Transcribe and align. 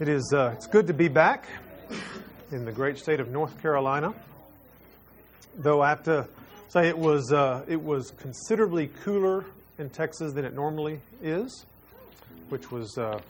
It 0.00 0.08
is 0.08 0.32
uh, 0.34 0.52
it's 0.54 0.66
good 0.66 0.86
to 0.86 0.94
be 0.94 1.08
back 1.08 1.46
in 2.50 2.64
the 2.64 2.72
great 2.72 2.98
state 2.98 3.20
of 3.20 3.28
North 3.28 3.60
Carolina. 3.60 4.14
Though 5.56 5.82
I 5.82 5.90
have 5.90 6.02
to 6.04 6.26
say 6.68 6.88
it 6.88 6.98
was 6.98 7.32
uh, 7.32 7.64
it 7.68 7.80
was 7.80 8.10
considerably 8.12 8.88
cooler 9.04 9.44
in 9.78 9.90
Texas 9.90 10.32
than 10.32 10.44
it 10.44 10.54
normally 10.54 11.00
is, 11.22 11.66
which 12.48 12.70
was 12.70 12.96
uh, 12.96 13.20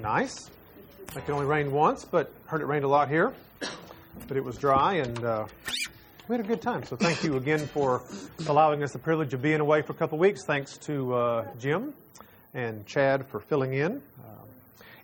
nice. 0.00 0.50
It 1.14 1.28
only 1.28 1.46
rained 1.46 1.70
once, 1.70 2.04
but 2.04 2.32
heard 2.46 2.62
it 2.62 2.66
rained 2.66 2.84
a 2.84 2.88
lot 2.88 3.08
here. 3.08 3.32
But 4.28 4.36
it 4.36 4.44
was 4.44 4.56
dry 4.56 4.94
and 4.94 5.24
uh, 5.24 5.46
we 6.28 6.36
had 6.36 6.44
a 6.44 6.48
good 6.48 6.62
time. 6.62 6.84
So 6.84 6.96
thank 6.96 7.22
you 7.22 7.36
again 7.36 7.66
for 7.66 8.02
allowing 8.48 8.82
us 8.82 8.92
the 8.92 8.98
privilege 8.98 9.34
of 9.34 9.42
being 9.42 9.60
away 9.60 9.82
for 9.82 9.92
a 9.92 9.96
couple 9.96 10.18
weeks. 10.18 10.44
Thanks 10.46 10.78
to 10.78 11.14
uh, 11.14 11.46
Jim 11.58 11.92
and 12.54 12.86
Chad 12.86 13.26
for 13.26 13.40
filling 13.40 13.74
in. 13.74 13.92
Um, 13.92 14.49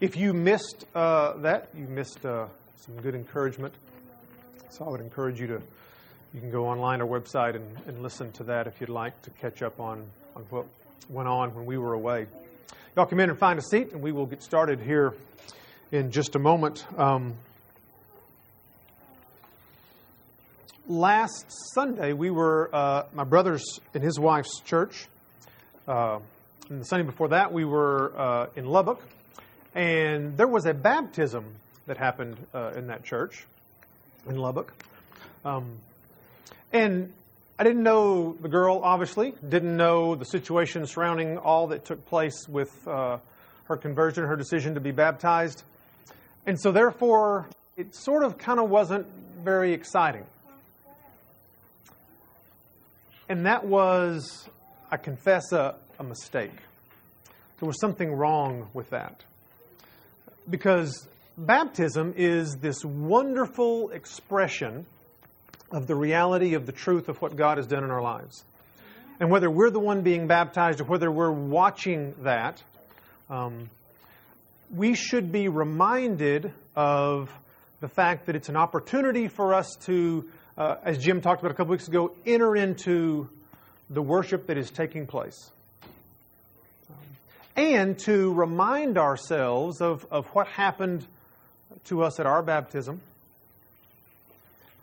if 0.00 0.16
you 0.16 0.32
missed 0.32 0.84
uh, 0.94 1.34
that, 1.38 1.68
you 1.74 1.86
missed 1.86 2.24
uh, 2.24 2.46
some 2.84 3.00
good 3.00 3.14
encouragement. 3.14 3.72
So 4.70 4.84
I 4.84 4.90
would 4.90 5.00
encourage 5.00 5.40
you 5.40 5.46
to, 5.46 5.62
you 6.34 6.40
can 6.40 6.50
go 6.50 6.66
online 6.66 7.00
or 7.00 7.06
website 7.06 7.56
and, 7.56 7.64
and 7.86 8.02
listen 8.02 8.30
to 8.32 8.44
that 8.44 8.66
if 8.66 8.80
you'd 8.80 8.90
like 8.90 9.20
to 9.22 9.30
catch 9.30 9.62
up 9.62 9.80
on, 9.80 10.04
on 10.34 10.42
what 10.50 10.66
went 11.08 11.28
on 11.28 11.54
when 11.54 11.64
we 11.64 11.78
were 11.78 11.94
away. 11.94 12.26
Y'all 12.94 13.06
come 13.06 13.20
in 13.20 13.30
and 13.30 13.38
find 13.38 13.58
a 13.58 13.62
seat, 13.62 13.92
and 13.92 14.02
we 14.02 14.12
will 14.12 14.26
get 14.26 14.42
started 14.42 14.80
here 14.80 15.14
in 15.92 16.10
just 16.10 16.34
a 16.34 16.38
moment. 16.38 16.86
Um, 16.98 17.34
last 20.86 21.46
Sunday, 21.74 22.12
we 22.12 22.30
were, 22.30 22.68
uh, 22.72 23.04
my 23.14 23.24
brother's 23.24 23.64
and 23.94 24.02
his 24.02 24.18
wife's 24.18 24.60
church. 24.60 25.06
Uh, 25.88 26.18
and 26.68 26.80
the 26.80 26.84
Sunday 26.84 27.06
before 27.06 27.28
that, 27.28 27.52
we 27.52 27.64
were 27.64 28.12
uh, 28.16 28.46
in 28.56 28.66
Lubbock, 28.66 29.00
and 29.76 30.38
there 30.38 30.48
was 30.48 30.64
a 30.64 30.72
baptism 30.72 31.44
that 31.86 31.98
happened 31.98 32.38
uh, 32.54 32.72
in 32.74 32.86
that 32.86 33.04
church 33.04 33.44
in 34.26 34.36
Lubbock. 34.36 34.72
Um, 35.44 35.76
and 36.72 37.12
I 37.58 37.64
didn't 37.64 37.82
know 37.82 38.32
the 38.40 38.48
girl, 38.48 38.80
obviously, 38.82 39.34
didn't 39.46 39.76
know 39.76 40.14
the 40.14 40.24
situation 40.24 40.86
surrounding 40.86 41.36
all 41.36 41.68
that 41.68 41.84
took 41.84 42.04
place 42.06 42.48
with 42.48 42.70
uh, 42.88 43.18
her 43.64 43.76
conversion, 43.76 44.24
her 44.24 44.34
decision 44.34 44.74
to 44.74 44.80
be 44.80 44.92
baptized. 44.92 45.62
And 46.46 46.58
so, 46.58 46.72
therefore, 46.72 47.46
it 47.76 47.94
sort 47.94 48.24
of 48.24 48.38
kind 48.38 48.58
of 48.58 48.70
wasn't 48.70 49.06
very 49.44 49.74
exciting. 49.74 50.24
And 53.28 53.44
that 53.44 53.66
was, 53.66 54.48
I 54.90 54.96
confess, 54.96 55.52
a, 55.52 55.74
a 55.98 56.02
mistake. 56.02 56.52
There 57.60 57.66
was 57.66 57.78
something 57.78 58.12
wrong 58.12 58.68
with 58.72 58.90
that. 58.90 59.22
Because 60.48 61.08
baptism 61.36 62.14
is 62.16 62.56
this 62.56 62.84
wonderful 62.84 63.90
expression 63.90 64.86
of 65.72 65.86
the 65.86 65.94
reality 65.94 66.54
of 66.54 66.66
the 66.66 66.72
truth 66.72 67.08
of 67.08 67.20
what 67.20 67.36
God 67.36 67.58
has 67.58 67.66
done 67.66 67.82
in 67.84 67.90
our 67.90 68.02
lives. 68.02 68.44
And 69.18 69.30
whether 69.30 69.50
we're 69.50 69.70
the 69.70 69.80
one 69.80 70.02
being 70.02 70.26
baptized 70.26 70.80
or 70.80 70.84
whether 70.84 71.10
we're 71.10 71.32
watching 71.32 72.14
that, 72.22 72.62
um, 73.28 73.70
we 74.74 74.94
should 74.94 75.32
be 75.32 75.48
reminded 75.48 76.52
of 76.74 77.30
the 77.80 77.88
fact 77.88 78.26
that 78.26 78.36
it's 78.36 78.48
an 78.48 78.56
opportunity 78.56 79.28
for 79.28 79.54
us 79.54 79.76
to, 79.82 80.28
uh, 80.56 80.76
as 80.84 80.98
Jim 80.98 81.20
talked 81.20 81.40
about 81.40 81.50
a 81.50 81.54
couple 81.54 81.72
weeks 81.72 81.88
ago, 81.88 82.12
enter 82.24 82.56
into 82.56 83.28
the 83.90 84.02
worship 84.02 84.46
that 84.46 84.58
is 84.58 84.70
taking 84.70 85.06
place 85.06 85.50
and 87.56 87.98
to 88.00 88.32
remind 88.34 88.98
ourselves 88.98 89.80
of, 89.80 90.06
of 90.10 90.26
what 90.26 90.46
happened 90.46 91.06
to 91.84 92.02
us 92.02 92.20
at 92.20 92.26
our 92.26 92.42
baptism 92.42 93.00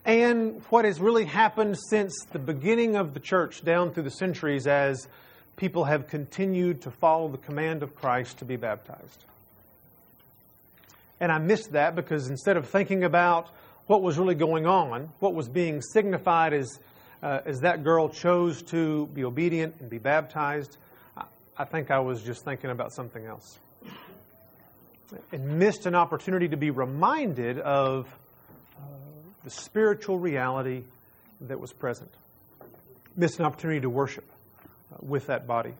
and 0.04 0.60
what 0.68 0.84
has 0.84 1.00
really 1.00 1.24
happened 1.24 1.78
since 1.88 2.14
the 2.32 2.38
beginning 2.38 2.96
of 2.96 3.14
the 3.14 3.20
church 3.20 3.64
down 3.64 3.92
through 3.92 4.02
the 4.02 4.10
centuries 4.10 4.66
as 4.66 5.08
people 5.56 5.84
have 5.84 6.08
continued 6.08 6.82
to 6.82 6.90
follow 6.90 7.28
the 7.28 7.38
command 7.38 7.82
of 7.82 7.94
Christ 7.94 8.38
to 8.38 8.44
be 8.44 8.56
baptized. 8.56 9.24
And 11.20 11.32
I 11.32 11.38
missed 11.38 11.72
that 11.72 11.94
because 11.94 12.28
instead 12.28 12.56
of 12.56 12.68
thinking 12.68 13.04
about 13.04 13.48
what 13.86 14.02
was 14.02 14.18
really 14.18 14.34
going 14.34 14.66
on, 14.66 15.10
what 15.20 15.34
was 15.34 15.48
being 15.48 15.80
signified 15.80 16.52
as, 16.52 16.78
uh, 17.22 17.40
as 17.46 17.60
that 17.60 17.84
girl 17.84 18.08
chose 18.08 18.62
to 18.62 19.06
be 19.06 19.24
obedient 19.24 19.76
and 19.80 19.88
be 19.88 19.98
baptized, 19.98 20.76
I 21.56 21.64
think 21.64 21.90
I 21.90 22.00
was 22.00 22.22
just 22.22 22.44
thinking 22.44 22.70
about 22.70 22.92
something 22.92 23.24
else. 23.24 23.58
And 25.30 25.58
missed 25.58 25.86
an 25.86 25.94
opportunity 25.94 26.48
to 26.48 26.56
be 26.56 26.70
reminded 26.70 27.60
of 27.60 28.08
uh, 28.76 28.82
the 29.44 29.50
spiritual 29.50 30.18
reality 30.18 30.82
that 31.42 31.60
was 31.60 31.72
present. 31.72 32.10
Missed 33.16 33.38
an 33.38 33.44
opportunity 33.44 33.80
to 33.82 33.90
worship 33.90 34.24
uh, 34.92 34.96
with 35.00 35.28
that 35.28 35.46
body. 35.46 35.74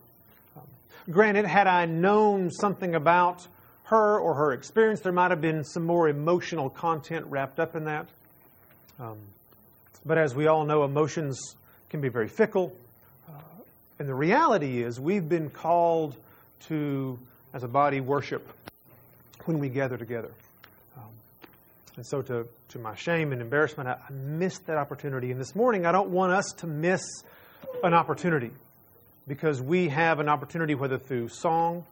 Um, 0.57 0.63
granted, 1.11 1.47
had 1.47 1.67
I 1.67 1.87
known 1.87 2.51
something 2.53 2.95
about 2.95 3.45
her 3.85 4.19
or 4.19 4.35
her 4.35 4.53
experience, 4.53 5.01
there 5.01 5.13
might 5.13 5.33
have 5.33 5.41
been 5.41 5.65
some 5.65 5.85
more 5.85 6.09
emotional 6.09 6.71
content 6.71 7.27
wrapped 7.27 7.59
up 7.59 7.75
in 7.75 7.87
that. 7.87 8.07
Um, 9.01 9.19
but 10.07 10.19
as 10.19 10.37
we 10.37 10.47
all 10.47 10.65
know, 10.65 10.85
emotions 10.85 11.57
can 11.91 12.01
be 12.01 12.09
very 12.09 12.29
fickle. 12.29 12.73
And 13.99 14.09
the 14.09 14.15
reality 14.15 14.83
is, 14.83 14.99
we've 14.99 15.29
been 15.29 15.51
called 15.51 16.17
to, 16.67 17.19
as 17.53 17.63
a 17.63 17.69
body, 17.69 18.01
worship 18.01 18.47
when 19.45 19.59
we 19.61 19.69
gather 19.69 19.97
together. 19.97 20.31
Um, 20.97 21.05
and 21.97 22.07
so, 22.07 22.21
to, 22.23 22.47
to 22.71 22.79
my 22.79 22.97
shame 22.97 23.33
and 23.33 23.41
embarrassment, 23.41 23.89
I, 23.89 23.93
I 23.93 24.13
missed 24.13 24.67
that 24.67 24.79
opportunity. 24.79 25.31
And 25.31 25.41
this 25.41 25.55
morning, 25.55 25.87
I 25.87 25.93
don't 25.93 26.11
want 26.11 26.33
us 26.33 26.47
to 26.59 26.67
miss 26.67 27.03
an 27.85 27.95
opportunity 27.95 28.51
because 29.29 29.63
we 29.63 29.89
have 29.89 30.19
an 30.19 30.29
opportunity, 30.29 30.75
whether 30.75 30.99
through 30.99 31.29
song, 31.29 31.85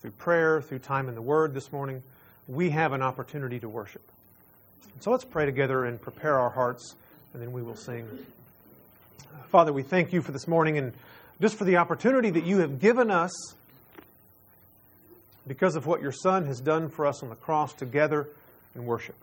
through 0.00 0.12
prayer, 0.12 0.62
through 0.62 0.78
time 0.78 1.08
in 1.08 1.14
the 1.14 1.22
Word 1.22 1.54
this 1.54 1.72
morning, 1.72 2.02
we 2.46 2.70
have 2.70 2.92
an 2.92 3.02
opportunity 3.02 3.58
to 3.60 3.68
worship. 3.68 4.02
So 5.00 5.10
let's 5.10 5.24
pray 5.24 5.46
together 5.46 5.84
and 5.84 6.00
prepare 6.00 6.38
our 6.38 6.50
hearts, 6.50 6.94
and 7.32 7.42
then 7.42 7.52
we 7.52 7.62
will 7.62 7.76
sing. 7.76 8.06
Father, 9.50 9.72
we 9.72 9.82
thank 9.82 10.12
you 10.12 10.22
for 10.22 10.32
this 10.32 10.46
morning 10.46 10.78
and 10.78 10.92
just 11.42 11.56
for 11.56 11.64
the 11.64 11.76
opportunity 11.78 12.30
that 12.30 12.46
you 12.46 12.58
have 12.58 12.78
given 12.78 13.10
us 13.10 13.32
because 15.48 15.74
of 15.74 15.86
what 15.88 16.00
your 16.00 16.12
Son 16.12 16.46
has 16.46 16.60
done 16.60 16.88
for 16.88 17.04
us 17.04 17.20
on 17.20 17.30
the 17.30 17.34
cross 17.34 17.74
together 17.74 18.28
in 18.76 18.86
worship. 18.86 19.16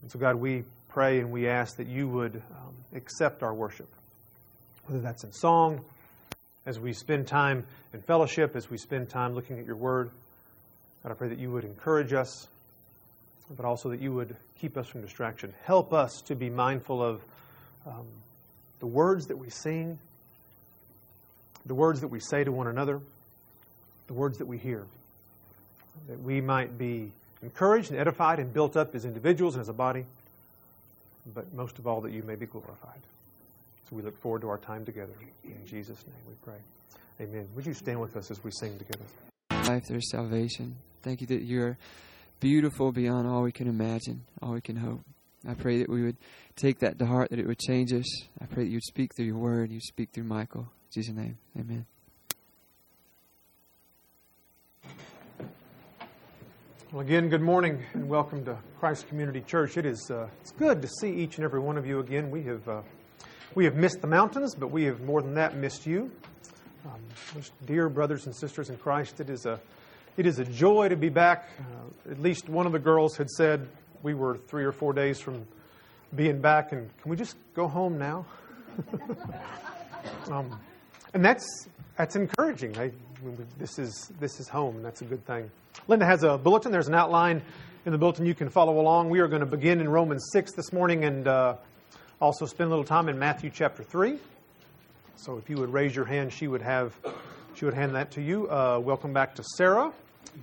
And 0.00 0.10
so, 0.10 0.18
God, 0.18 0.36
we 0.36 0.64
pray 0.88 1.20
and 1.20 1.30
we 1.30 1.46
ask 1.46 1.76
that 1.76 1.88
you 1.88 2.08
would 2.08 2.36
um, 2.36 2.74
accept 2.94 3.42
our 3.42 3.52
worship, 3.52 3.86
whether 4.86 5.02
that's 5.02 5.24
in 5.24 5.32
song, 5.32 5.84
as 6.64 6.80
we 6.80 6.94
spend 6.94 7.26
time 7.26 7.66
in 7.92 8.00
fellowship, 8.00 8.56
as 8.56 8.70
we 8.70 8.78
spend 8.78 9.10
time 9.10 9.34
looking 9.34 9.58
at 9.58 9.66
your 9.66 9.76
word. 9.76 10.08
God, 11.02 11.12
I 11.12 11.14
pray 11.16 11.28
that 11.28 11.38
you 11.38 11.50
would 11.50 11.64
encourage 11.64 12.14
us, 12.14 12.48
but 13.54 13.66
also 13.66 13.90
that 13.90 14.00
you 14.00 14.14
would 14.14 14.34
keep 14.58 14.78
us 14.78 14.88
from 14.88 15.02
distraction. 15.02 15.52
Help 15.64 15.92
us 15.92 16.22
to 16.22 16.34
be 16.34 16.48
mindful 16.48 17.02
of 17.02 17.20
um, 17.86 18.06
the 18.80 18.86
words 18.86 19.26
that 19.26 19.36
we 19.36 19.50
sing 19.50 19.98
the 21.66 21.74
words 21.74 22.00
that 22.00 22.08
we 22.08 22.20
say 22.20 22.44
to 22.44 22.52
one 22.52 22.66
another, 22.66 23.00
the 24.06 24.14
words 24.14 24.38
that 24.38 24.46
we 24.46 24.58
hear, 24.58 24.84
that 26.08 26.20
we 26.22 26.40
might 26.40 26.78
be 26.78 27.10
encouraged 27.42 27.90
and 27.90 27.98
edified 27.98 28.38
and 28.38 28.52
built 28.52 28.76
up 28.76 28.94
as 28.94 29.04
individuals 29.04 29.54
and 29.54 29.62
as 29.62 29.68
a 29.68 29.72
body, 29.72 30.04
but 31.34 31.52
most 31.54 31.78
of 31.78 31.86
all, 31.86 32.00
that 32.02 32.12
you 32.12 32.22
may 32.22 32.36
be 32.36 32.46
glorified. 32.46 33.00
So 33.88 33.96
we 33.96 34.02
look 34.02 34.18
forward 34.20 34.42
to 34.42 34.48
our 34.48 34.58
time 34.58 34.84
together. 34.84 35.12
In 35.44 35.66
Jesus' 35.66 36.04
name 36.06 36.16
we 36.28 36.34
pray. 36.44 36.58
Amen. 37.20 37.48
Would 37.54 37.66
you 37.66 37.74
stand 37.74 38.00
with 38.00 38.16
us 38.16 38.30
as 38.30 38.42
we 38.44 38.50
sing 38.50 38.78
together? 38.78 39.04
Life, 39.70 39.84
there's 39.88 40.10
salvation. 40.10 40.76
Thank 41.02 41.20
you 41.20 41.26
that 41.28 41.42
you're 41.42 41.78
beautiful 42.40 42.92
beyond 42.92 43.26
all 43.26 43.42
we 43.42 43.52
can 43.52 43.68
imagine, 43.68 44.24
all 44.42 44.52
we 44.52 44.60
can 44.60 44.76
hope. 44.76 45.00
I 45.48 45.54
pray 45.54 45.78
that 45.78 45.88
we 45.88 46.02
would 46.02 46.16
take 46.56 46.80
that 46.80 46.98
to 46.98 47.06
heart, 47.06 47.30
that 47.30 47.38
it 47.38 47.46
would 47.46 47.60
change 47.60 47.92
us. 47.92 48.04
I 48.40 48.46
pray 48.46 48.64
that 48.64 48.70
you'd 48.70 48.82
speak 48.82 49.14
through 49.14 49.26
your 49.26 49.38
word, 49.38 49.70
you'd 49.70 49.82
speak 49.82 50.10
through 50.10 50.24
Michael. 50.24 50.62
In 50.62 50.92
Jesus' 50.92 51.14
name, 51.14 51.38
amen. 51.56 51.86
Well, 56.92 57.02
again, 57.02 57.28
good 57.28 57.42
morning 57.42 57.84
and 57.94 58.08
welcome 58.08 58.44
to 58.46 58.56
Christ 58.80 59.08
Community 59.08 59.40
Church. 59.40 59.76
It 59.76 59.86
is 59.86 60.10
uh, 60.10 60.28
it's 60.40 60.52
good 60.52 60.82
to 60.82 60.88
see 60.88 61.10
each 61.10 61.36
and 61.36 61.44
every 61.44 61.60
one 61.60 61.76
of 61.76 61.86
you 61.86 62.00
again. 62.00 62.30
We 62.30 62.42
have 62.44 62.68
uh, 62.68 62.82
we 63.54 63.64
have 63.64 63.76
missed 63.76 64.00
the 64.00 64.06
mountains, 64.06 64.54
but 64.54 64.72
we 64.72 64.84
have 64.84 65.00
more 65.02 65.22
than 65.22 65.34
that 65.34 65.56
missed 65.56 65.86
you, 65.86 66.10
um, 66.84 67.42
dear 67.66 67.88
brothers 67.88 68.26
and 68.26 68.34
sisters 68.34 68.70
in 68.70 68.78
Christ. 68.78 69.20
It 69.20 69.30
is 69.30 69.46
a 69.46 69.60
it 70.16 70.26
is 70.26 70.38
a 70.38 70.44
joy 70.44 70.88
to 70.88 70.96
be 70.96 71.08
back. 71.08 71.50
Uh, 71.60 72.10
at 72.10 72.20
least 72.20 72.48
one 72.48 72.66
of 72.66 72.72
the 72.72 72.78
girls 72.78 73.16
had 73.16 73.28
said 73.30 73.68
we 74.02 74.14
were 74.14 74.36
three 74.36 74.64
or 74.64 74.72
four 74.72 74.92
days 74.92 75.20
from 75.20 75.46
being 76.14 76.40
back, 76.40 76.72
and 76.72 76.88
can 77.02 77.10
we 77.10 77.16
just 77.16 77.36
go 77.54 77.68
home 77.68 77.98
now? 77.98 78.26
um, 80.30 80.58
and 81.14 81.24
that's 81.24 81.68
That's 81.96 82.14
encouraging. 82.14 82.78
I, 82.78 82.92
this 83.58 83.78
is 83.78 84.12
this 84.20 84.38
is 84.38 84.48
home. 84.48 84.82
That's 84.82 85.00
a 85.00 85.06
good 85.06 85.24
thing. 85.26 85.50
Linda 85.88 86.04
has 86.04 86.22
a 86.24 86.36
bulletin. 86.36 86.72
There's 86.72 86.88
an 86.88 86.94
outline 86.94 87.40
in 87.86 87.92
the 87.92 87.98
bulletin 87.98 88.26
you 88.26 88.34
can 88.34 88.50
follow 88.50 88.78
along. 88.78 89.08
We 89.08 89.20
are 89.20 89.28
going 89.28 89.40
to 89.40 89.46
begin 89.46 89.80
in 89.80 89.88
Romans 89.88 90.28
six 90.32 90.52
this 90.52 90.72
morning 90.74 91.04
and 91.04 91.26
uh, 91.26 91.56
also 92.20 92.44
spend 92.44 92.66
a 92.66 92.70
little 92.70 92.84
time 92.84 93.08
in 93.08 93.18
Matthew 93.18 93.50
chapter 93.50 93.82
three. 93.82 94.18
So 95.16 95.38
if 95.38 95.48
you 95.48 95.56
would 95.56 95.72
raise 95.72 95.96
your 95.96 96.04
hand, 96.04 96.34
she 96.34 96.48
would 96.48 96.60
have 96.60 96.94
she 97.54 97.64
would 97.64 97.74
hand 97.74 97.94
that 97.94 98.10
to 98.12 98.20
you. 98.20 98.50
Uh, 98.50 98.78
welcome 98.78 99.14
back 99.14 99.34
to 99.36 99.42
Sarah. 99.56 99.90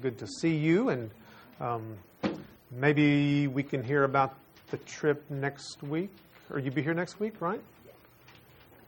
Good 0.02 0.18
to 0.18 0.28
see 0.42 0.56
you, 0.56 0.90
and 0.90 1.12
um, 1.62 1.98
maybe 2.76 3.48
we 3.48 3.64
can 3.64 3.84
hear 3.84 4.04
about 4.04 4.36
the 4.72 4.78
trip 4.78 5.24
next 5.30 5.82
week. 5.84 6.10
Or 6.50 6.60
you 6.60 6.72
be 6.72 6.82
here 6.82 6.94
next 6.94 7.20
week, 7.20 7.42
right? 7.42 7.62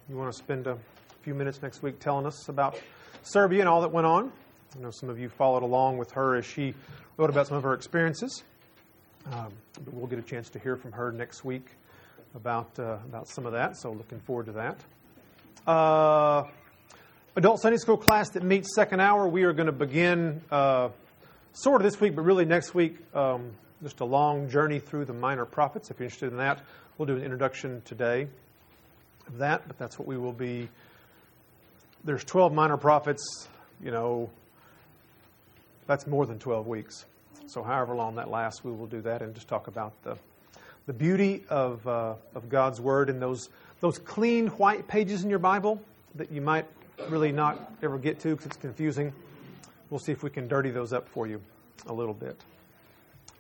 You 0.10 0.18
want 0.18 0.32
to 0.32 0.38
spend 0.38 0.68
a 0.68 0.78
few 1.22 1.34
minutes 1.34 1.62
next 1.62 1.82
week 1.82 2.00
telling 2.00 2.26
us 2.26 2.50
about 2.50 2.80
Serbia 3.24 3.62
and 3.62 3.70
all 3.70 3.82
that 3.82 3.92
went 3.92 4.06
on. 4.06 4.32
I 4.76 4.82
know 4.82 4.92
some 4.92 5.10
of 5.10 5.18
you 5.18 5.30
followed 5.30 5.64
along 5.64 5.98
with 5.98 6.12
her 6.12 6.36
as 6.36 6.46
she 6.46 6.74
wrote 7.18 7.30
about 7.30 7.48
some 7.48 7.58
of 7.58 7.64
her 7.64 7.74
experiences. 7.74 8.44
Um, 9.32 9.54
but 9.84 9.94
we'll 9.94 10.08
get 10.08 10.20
a 10.20 10.24
chance 10.24 10.50
to 10.50 10.60
hear 10.60 10.76
from 10.76 10.92
her 10.92 11.12
next 11.12 11.44
week 11.44 11.66
about 12.36 12.78
uh, 12.78 12.98
about 13.06 13.28
some 13.28 13.46
of 13.46 13.54
that. 13.54 13.78
So 13.78 13.92
looking 13.92 14.20
forward 14.20 14.48
to 14.48 14.52
that. 14.54 14.78
Uh, 15.66 16.44
adult 17.36 17.62
Sunday 17.62 17.78
school 17.78 17.98
class 17.98 18.30
that 18.32 18.44
meets 18.44 18.76
second 18.76 19.00
hour. 19.00 19.28
We 19.28 19.44
are 19.44 19.54
going 19.54 19.66
to 19.66 19.72
begin 19.72 20.42
uh, 20.52 20.90
sort 21.54 21.82
of 21.82 21.90
this 21.90 22.00
week, 22.00 22.16
but 22.16 22.22
really 22.22 22.46
next 22.46 22.76
week. 22.76 22.98
Um, 23.16 23.52
just 23.84 24.00
a 24.00 24.06
long 24.06 24.50
journey 24.50 24.80
through 24.80 25.06
the 25.06 25.14
minor 25.14 25.46
prophets. 25.46 25.92
If 25.92 26.00
you're 26.00 26.06
interested 26.06 26.32
in 26.32 26.38
that, 26.38 26.62
we'll 26.98 27.06
do 27.06 27.16
an 27.18 27.24
introduction 27.24 27.82
today 27.86 28.28
of 29.28 29.38
that. 29.40 29.68
But 29.68 29.78
that's 29.78 30.00
what 30.00 30.08
we 30.08 30.18
will 30.18 30.34
be 30.34 30.70
there's 32.06 32.24
12 32.24 32.54
minor 32.54 32.78
prophets, 32.78 33.48
you 33.84 33.92
know, 33.92 34.30
that's 35.88 36.06
more 36.08 36.26
than 36.26 36.40
12 36.40 36.68
weeks. 36.68 37.06
So, 37.48 37.64
however 37.64 37.96
long 37.96 38.16
that 38.16 38.30
lasts, 38.30 38.64
we 38.64 38.72
will 38.72 38.88
do 38.88 39.02
that 39.02 39.22
and 39.22 39.34
just 39.34 39.48
talk 39.48 39.68
about 39.68 39.94
the, 40.04 40.18
the 40.86 40.94
beauty 40.94 41.44
of, 41.50 41.86
uh, 41.88 42.16
of 42.34 42.50
God's 42.50 42.80
Word 42.80 43.10
and 43.10 43.22
those, 43.22 43.50
those 43.82 43.98
clean 44.00 44.48
white 44.48 44.88
pages 44.88 45.24
in 45.24 45.30
your 45.30 45.40
Bible 45.40 45.82
that 46.16 46.32
you 46.32 46.42
might 46.42 46.66
really 47.10 47.32
not 47.32 47.72
ever 47.84 47.98
get 47.98 48.20
to 48.22 48.30
because 48.30 48.48
it's 48.48 48.58
confusing. 48.58 49.14
We'll 49.90 50.00
see 50.00 50.12
if 50.12 50.24
we 50.24 50.30
can 50.30 50.48
dirty 50.48 50.72
those 50.72 50.94
up 50.94 51.08
for 51.10 51.28
you 51.28 51.42
a 51.88 51.94
little 51.94 52.14
bit. 52.14 52.40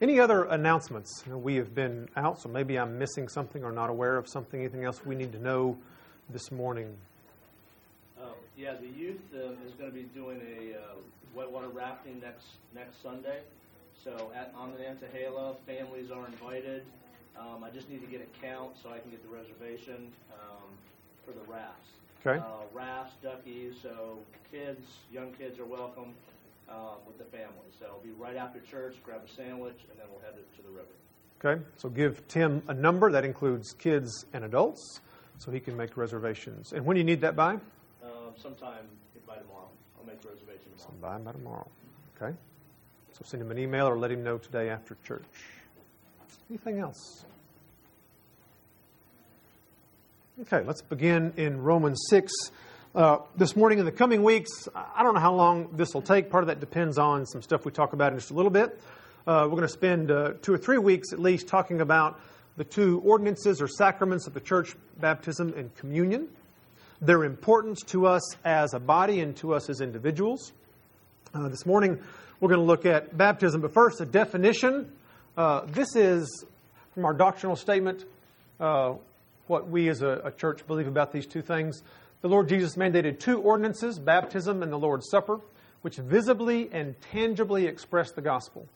Any 0.01 0.19
other 0.19 0.43
announcements? 0.43 1.23
You 1.25 1.31
know, 1.31 1.37
we 1.37 1.55
have 1.55 1.73
been 1.73 2.09
out, 2.17 2.41
so 2.41 2.49
maybe 2.49 2.77
I'm 2.77 2.99
missing 2.99 3.29
something 3.29 3.63
or 3.63 3.71
not 3.71 3.89
aware 3.89 4.17
of 4.17 4.27
something. 4.27 4.59
Anything 4.59 4.83
else 4.83 5.05
we 5.05 5.15
need 5.15 5.31
to 5.31 5.39
know 5.39 5.77
this 6.29 6.51
morning? 6.51 6.93
Oh 8.21 8.33
yeah, 8.57 8.73
the 8.73 8.87
youth 8.87 9.21
um, 9.33 9.55
is 9.65 9.71
going 9.73 9.89
to 9.89 9.95
be 9.95 10.03
doing 10.13 10.41
a 10.41 10.75
uh, 10.75 10.81
whitewater 11.33 11.69
rafting 11.69 12.19
next 12.19 12.45
next 12.75 13.01
Sunday. 13.01 13.39
So 14.03 14.31
at, 14.35 14.53
on 14.57 14.73
the 14.73 14.79
Nantahala, 14.79 15.55
families 15.65 16.11
are 16.11 16.27
invited. 16.27 16.83
Um, 17.39 17.63
I 17.63 17.69
just 17.69 17.89
need 17.89 18.01
to 18.01 18.07
get 18.07 18.21
a 18.21 18.45
count 18.45 18.71
so 18.81 18.89
I 18.89 18.99
can 18.99 19.11
get 19.11 19.23
the 19.23 19.33
reservation 19.33 20.11
um, 20.33 20.67
for 21.25 21.31
the 21.31 21.51
rafts. 21.51 21.89
Okay. 22.25 22.39
Uh, 22.39 22.65
rafts, 22.73 23.13
duckies, 23.23 23.75
so 23.81 24.17
kids, 24.51 24.81
young 25.13 25.31
kids 25.33 25.57
are 25.57 25.65
welcome 25.65 26.13
uh, 26.69 26.95
with 27.05 27.17
the 27.17 27.25
family. 27.25 27.69
So 27.79 27.85
it'll 27.85 27.99
be 27.99 28.11
right 28.11 28.35
after 28.35 28.59
church, 28.59 28.95
grab 29.03 29.21
a 29.25 29.33
sandwich, 29.35 29.79
and 29.89 29.99
then 29.99 30.05
we'll 30.11 30.21
head 30.21 30.35
to 30.35 30.61
the 30.61 30.69
river. 30.69 30.87
Okay, 31.43 31.61
so 31.77 31.89
give 31.89 32.27
Tim 32.27 32.63
a 32.67 32.73
number 32.73 33.11
that 33.11 33.25
includes 33.25 33.73
kids 33.73 34.25
and 34.33 34.45
adults 34.45 35.01
so 35.37 35.51
he 35.51 35.59
can 35.59 35.75
make 35.75 35.97
reservations. 35.97 36.71
And 36.71 36.85
when 36.85 36.95
do 36.95 36.99
you 36.99 37.05
need 37.05 37.21
that 37.21 37.35
by? 37.35 37.59
sometime 38.41 38.85
by 39.27 39.35
tomorrow. 39.37 39.69
I'll 39.97 40.05
make 40.05 40.21
the 40.21 40.29
reservation 40.29 40.71
tomorrow. 40.77 40.91
Sometime 40.91 41.23
by 41.23 41.31
tomorrow. 41.31 41.67
Okay. 42.21 42.35
So 43.13 43.21
send 43.23 43.41
him 43.41 43.51
an 43.51 43.57
email 43.57 43.87
or 43.87 43.97
let 43.97 44.11
him 44.11 44.23
know 44.23 44.37
today 44.37 44.69
after 44.69 44.97
church. 45.05 45.23
Anything 46.49 46.79
else? 46.79 47.25
Okay, 50.41 50.63
let's 50.65 50.81
begin 50.81 51.33
in 51.37 51.61
Romans 51.61 51.99
6. 52.09 52.31
Uh, 52.95 53.19
this 53.35 53.57
morning 53.57 53.79
in 53.79 53.83
the 53.83 53.91
coming 53.91 54.23
weeks, 54.23 54.69
I 54.73 55.03
don't 55.03 55.15
know 55.15 55.19
how 55.19 55.33
long 55.33 55.67
this 55.73 55.93
will 55.93 56.01
take. 56.01 56.29
Part 56.29 56.45
of 56.45 56.47
that 56.47 56.61
depends 56.61 56.97
on 56.97 57.25
some 57.25 57.41
stuff 57.41 57.65
we 57.65 57.73
talk 57.73 57.91
about 57.91 58.13
in 58.13 58.19
just 58.19 58.31
a 58.31 58.33
little 58.33 58.49
bit. 58.49 58.79
Uh, 59.27 59.41
we're 59.43 59.57
going 59.57 59.63
to 59.63 59.67
spend 59.67 60.09
uh, 60.11 60.31
two 60.41 60.53
or 60.53 60.57
three 60.57 60.77
weeks 60.77 61.11
at 61.11 61.19
least 61.19 61.45
talking 61.45 61.81
about 61.81 62.17
the 62.55 62.63
two 62.63 63.01
ordinances 63.03 63.61
or 63.61 63.67
sacraments 63.67 64.27
of 64.27 64.33
the 64.33 64.39
church 64.39 64.77
baptism 64.97 65.53
and 65.57 65.75
communion 65.75 66.29
their 67.01 67.25
importance 67.25 67.81
to 67.81 68.07
us 68.07 68.21
as 68.45 68.73
a 68.73 68.79
body 68.79 69.19
and 69.19 69.35
to 69.35 69.53
us 69.53 69.69
as 69.69 69.81
individuals. 69.81 70.53
Uh, 71.33 71.49
this 71.49 71.65
morning, 71.65 71.99
we're 72.39 72.47
going 72.47 72.61
to 72.61 72.65
look 72.65 72.85
at 72.85 73.17
baptism, 73.17 73.59
but 73.59 73.73
first, 73.73 73.99
a 73.99 74.05
definition. 74.05 74.89
Uh, 75.35 75.65
this 75.65 75.97
is 75.97 76.45
from 76.93 77.03
our 77.03 77.13
doctrinal 77.13 77.57
statement 77.57 78.05
what 79.47 79.69
we 79.69 79.89
as 79.89 80.01
a, 80.01 80.21
a 80.25 80.31
church 80.31 80.65
believe 80.65 80.87
about 80.87 81.11
these 81.11 81.25
two 81.25 81.41
things. 81.41 81.83
The 82.21 82.29
Lord 82.29 82.49
Jesus 82.49 82.75
mandated 82.75 83.19
two 83.19 83.39
ordinances, 83.39 83.99
baptism 83.99 84.63
and 84.63 84.71
the 84.71 84.79
Lord's 84.79 85.09
Supper, 85.09 85.39
which 85.81 85.97
visibly 85.97 86.69
and 86.71 86.99
tangibly 87.11 87.67
express 87.67 88.11
the 88.11 88.21
gospel. 88.21 88.67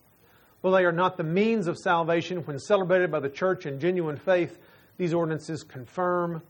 While 0.61 0.73
they 0.73 0.85
are 0.85 0.91
not 0.91 1.17
the 1.17 1.23
means 1.23 1.67
of 1.67 1.77
salvation 1.77 2.45
when 2.45 2.59
celebrated 2.59 3.11
by 3.11 3.19
the 3.19 3.29
church 3.29 3.65
in 3.65 3.79
genuine 3.79 4.17
faith, 4.17 4.59
these 4.97 5.13
ordinances 5.13 5.63
confirm 5.63 6.41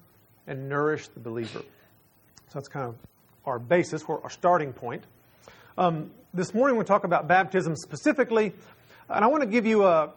and 0.47 0.67
nourish 0.67 1.07
the 1.09 1.19
believer. 1.19 1.59
So 1.59 2.53
that's 2.55 2.67
kind 2.67 2.87
of 2.87 2.95
our 3.45 3.59
basis, 3.59 4.03
or 4.07 4.21
our 4.23 4.29
starting 4.29 4.73
point. 4.73 5.05
Um, 5.77 6.11
this 6.33 6.53
morning 6.53 6.77
we 6.77 6.83
talk 6.83 7.03
about 7.03 7.27
baptism 7.27 7.75
specifically, 7.75 8.53
and 9.07 9.23
I 9.23 9.27
want 9.27 9.43
to 9.43 9.47
give 9.47 9.65
you 9.65 9.85
a 9.85 10.11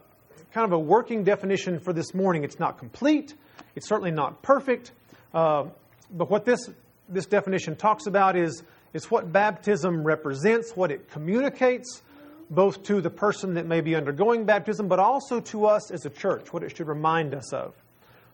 kind 0.52 0.64
of 0.64 0.72
a 0.72 0.78
working 0.78 1.24
definition 1.24 1.78
for 1.78 1.92
this 1.92 2.14
morning. 2.14 2.44
It's 2.44 2.58
not 2.58 2.78
complete, 2.78 3.34
it's 3.76 3.86
certainly 3.86 4.10
not 4.10 4.42
perfect, 4.42 4.92
uh, 5.32 5.66
but 6.12 6.30
what 6.30 6.44
this 6.44 6.68
this 7.08 7.26
definition 7.26 7.76
talks 7.76 8.06
about 8.06 8.36
is 8.36 8.62
is 8.92 9.10
what 9.10 9.32
baptism 9.32 10.04
represents, 10.04 10.76
what 10.76 10.90
it 10.90 11.10
communicates, 11.10 12.02
both 12.50 12.82
to 12.84 13.00
the 13.00 13.10
person 13.10 13.54
that 13.54 13.66
may 13.66 13.80
be 13.80 13.96
undergoing 13.96 14.44
baptism, 14.44 14.86
but 14.86 14.98
also 14.98 15.40
to 15.40 15.66
us 15.66 15.90
as 15.90 16.04
a 16.04 16.10
church, 16.10 16.52
what 16.52 16.62
it 16.62 16.76
should 16.76 16.88
remind 16.88 17.34
us 17.34 17.52
of. 17.52 17.74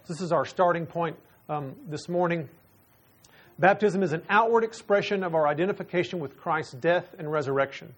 This 0.08 0.20
is 0.20 0.32
our 0.32 0.44
starting 0.44 0.86
point 0.86 1.16
um, 1.48 1.76
this 1.88 2.08
morning. 2.08 2.48
Baptism 3.58 4.02
is 4.02 4.12
an 4.12 4.22
outward 4.28 4.64
expression 4.64 5.22
of 5.22 5.34
our 5.34 5.46
identification 5.46 6.18
with 6.18 6.36
Christ's 6.36 6.74
death 6.74 7.14
and 7.18 7.30
resurrection, 7.30 7.94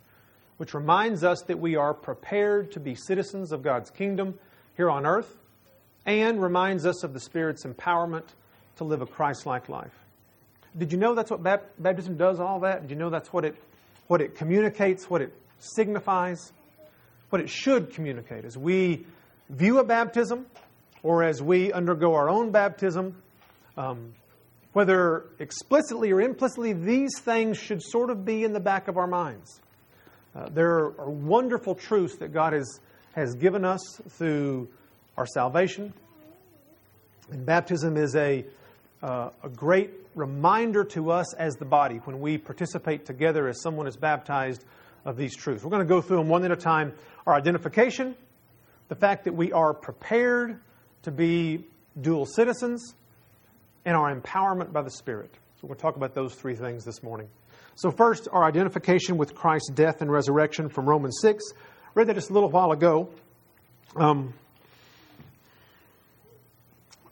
which 0.56 0.74
reminds 0.74 1.24
us 1.24 1.42
that 1.46 1.58
we 1.58 1.76
are 1.76 1.94
prepared 1.94 2.72
to 2.72 2.80
be 2.80 2.94
citizens 2.94 3.52
of 3.52 3.62
God's 3.62 3.90
kingdom 3.90 4.38
here 4.76 4.90
on 4.90 5.06
earth 5.06 5.36
and 6.06 6.42
reminds 6.42 6.86
us 6.86 7.04
of 7.04 7.12
the 7.12 7.20
Spirit's 7.20 7.64
empowerment 7.64 8.24
to 8.80 8.84
live 8.84 9.02
a 9.02 9.06
Christ 9.06 9.44
like 9.44 9.68
life. 9.68 9.92
Did 10.76 10.90
you 10.90 10.96
know 10.96 11.14
that's 11.14 11.30
what 11.30 11.42
baptism 11.42 12.16
does, 12.16 12.40
all 12.40 12.60
that? 12.60 12.82
Did 12.82 12.90
you 12.90 12.96
know 12.96 13.10
that's 13.10 13.30
what 13.30 13.44
it, 13.44 13.54
what 14.06 14.22
it 14.22 14.36
communicates, 14.36 15.10
what 15.10 15.20
it 15.20 15.34
signifies, 15.58 16.52
what 17.28 17.42
it 17.42 17.50
should 17.50 17.92
communicate? 17.92 18.46
As 18.46 18.56
we 18.56 19.04
view 19.50 19.80
a 19.80 19.84
baptism 19.84 20.46
or 21.02 21.24
as 21.24 21.42
we 21.42 21.72
undergo 21.72 22.14
our 22.14 22.30
own 22.30 22.52
baptism, 22.52 23.16
um, 23.76 24.14
whether 24.72 25.26
explicitly 25.38 26.10
or 26.10 26.22
implicitly, 26.22 26.72
these 26.72 27.18
things 27.18 27.58
should 27.58 27.82
sort 27.82 28.08
of 28.08 28.24
be 28.24 28.44
in 28.44 28.54
the 28.54 28.60
back 28.60 28.88
of 28.88 28.96
our 28.96 29.06
minds. 29.06 29.60
Uh, 30.34 30.48
there 30.48 30.70
are 30.70 31.10
wonderful 31.10 31.74
truths 31.74 32.16
that 32.16 32.32
God 32.32 32.54
has, 32.54 32.80
has 33.12 33.34
given 33.34 33.66
us 33.66 34.00
through 34.10 34.68
our 35.18 35.26
salvation. 35.26 35.92
And 37.30 37.44
baptism 37.44 37.96
is 37.96 38.16
a, 38.16 38.44
uh, 39.02 39.30
a 39.42 39.48
great 39.48 39.90
reminder 40.14 40.84
to 40.84 41.10
us 41.10 41.34
as 41.34 41.54
the 41.54 41.64
body 41.64 41.96
when 42.04 42.20
we 42.20 42.38
participate 42.38 43.06
together 43.06 43.48
as 43.48 43.62
someone 43.62 43.86
is 43.86 43.96
baptized 43.96 44.64
of 45.04 45.16
these 45.16 45.34
truths. 45.34 45.64
We're 45.64 45.70
going 45.70 45.86
to 45.86 45.88
go 45.88 46.00
through 46.00 46.18
them 46.18 46.28
one 46.28 46.44
at 46.44 46.50
a 46.50 46.56
time. 46.56 46.92
Our 47.26 47.34
identification, 47.34 48.14
the 48.88 48.94
fact 48.94 49.24
that 49.24 49.34
we 49.34 49.52
are 49.52 49.72
prepared 49.72 50.60
to 51.02 51.10
be 51.10 51.64
dual 52.00 52.26
citizens, 52.26 52.94
and 53.84 53.96
our 53.96 54.14
empowerment 54.14 54.72
by 54.72 54.82
the 54.82 54.90
Spirit. 54.90 55.32
So 55.60 55.66
we'll 55.66 55.76
talk 55.76 55.96
about 55.96 56.14
those 56.14 56.34
three 56.34 56.54
things 56.54 56.84
this 56.84 57.02
morning. 57.02 57.28
So, 57.76 57.90
first, 57.90 58.28
our 58.30 58.44
identification 58.44 59.16
with 59.16 59.34
Christ's 59.34 59.70
death 59.70 60.02
and 60.02 60.10
resurrection 60.10 60.68
from 60.68 60.86
Romans 60.86 61.18
6. 61.22 61.42
I 61.52 61.56
read 61.94 62.08
that 62.08 62.14
just 62.14 62.30
a 62.30 62.32
little 62.32 62.50
while 62.50 62.72
ago. 62.72 63.08
Um, 63.96 64.34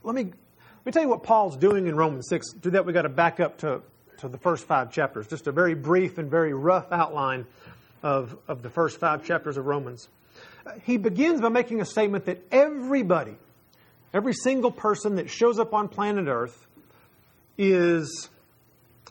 let 0.02 0.14
me 0.14 0.32
me 0.88 0.92
tell 0.92 1.02
you 1.02 1.08
what 1.08 1.22
Paul's 1.22 1.56
doing 1.56 1.86
in 1.86 1.96
Romans 1.96 2.26
6. 2.28 2.52
To 2.52 2.58
do 2.58 2.70
that, 2.70 2.84
we've 2.84 2.94
got 2.94 3.02
to 3.02 3.08
back 3.08 3.40
up 3.40 3.58
to, 3.58 3.82
to 4.18 4.28
the 4.28 4.38
first 4.38 4.66
five 4.66 4.90
chapters. 4.90 5.26
Just 5.26 5.46
a 5.46 5.52
very 5.52 5.74
brief 5.74 6.18
and 6.18 6.30
very 6.30 6.54
rough 6.54 6.90
outline 6.90 7.46
of, 8.02 8.36
of 8.48 8.62
the 8.62 8.70
first 8.70 8.98
five 8.98 9.24
chapters 9.24 9.56
of 9.56 9.66
Romans. 9.66 10.08
Uh, 10.66 10.72
he 10.84 10.96
begins 10.96 11.40
by 11.40 11.48
making 11.48 11.80
a 11.80 11.84
statement 11.84 12.24
that 12.24 12.42
everybody, 12.50 13.36
Every 14.12 14.32
single 14.32 14.70
person 14.70 15.16
that 15.16 15.28
shows 15.28 15.58
up 15.58 15.74
on 15.74 15.88
planet 15.88 16.28
Earth 16.28 16.66
is 17.58 18.28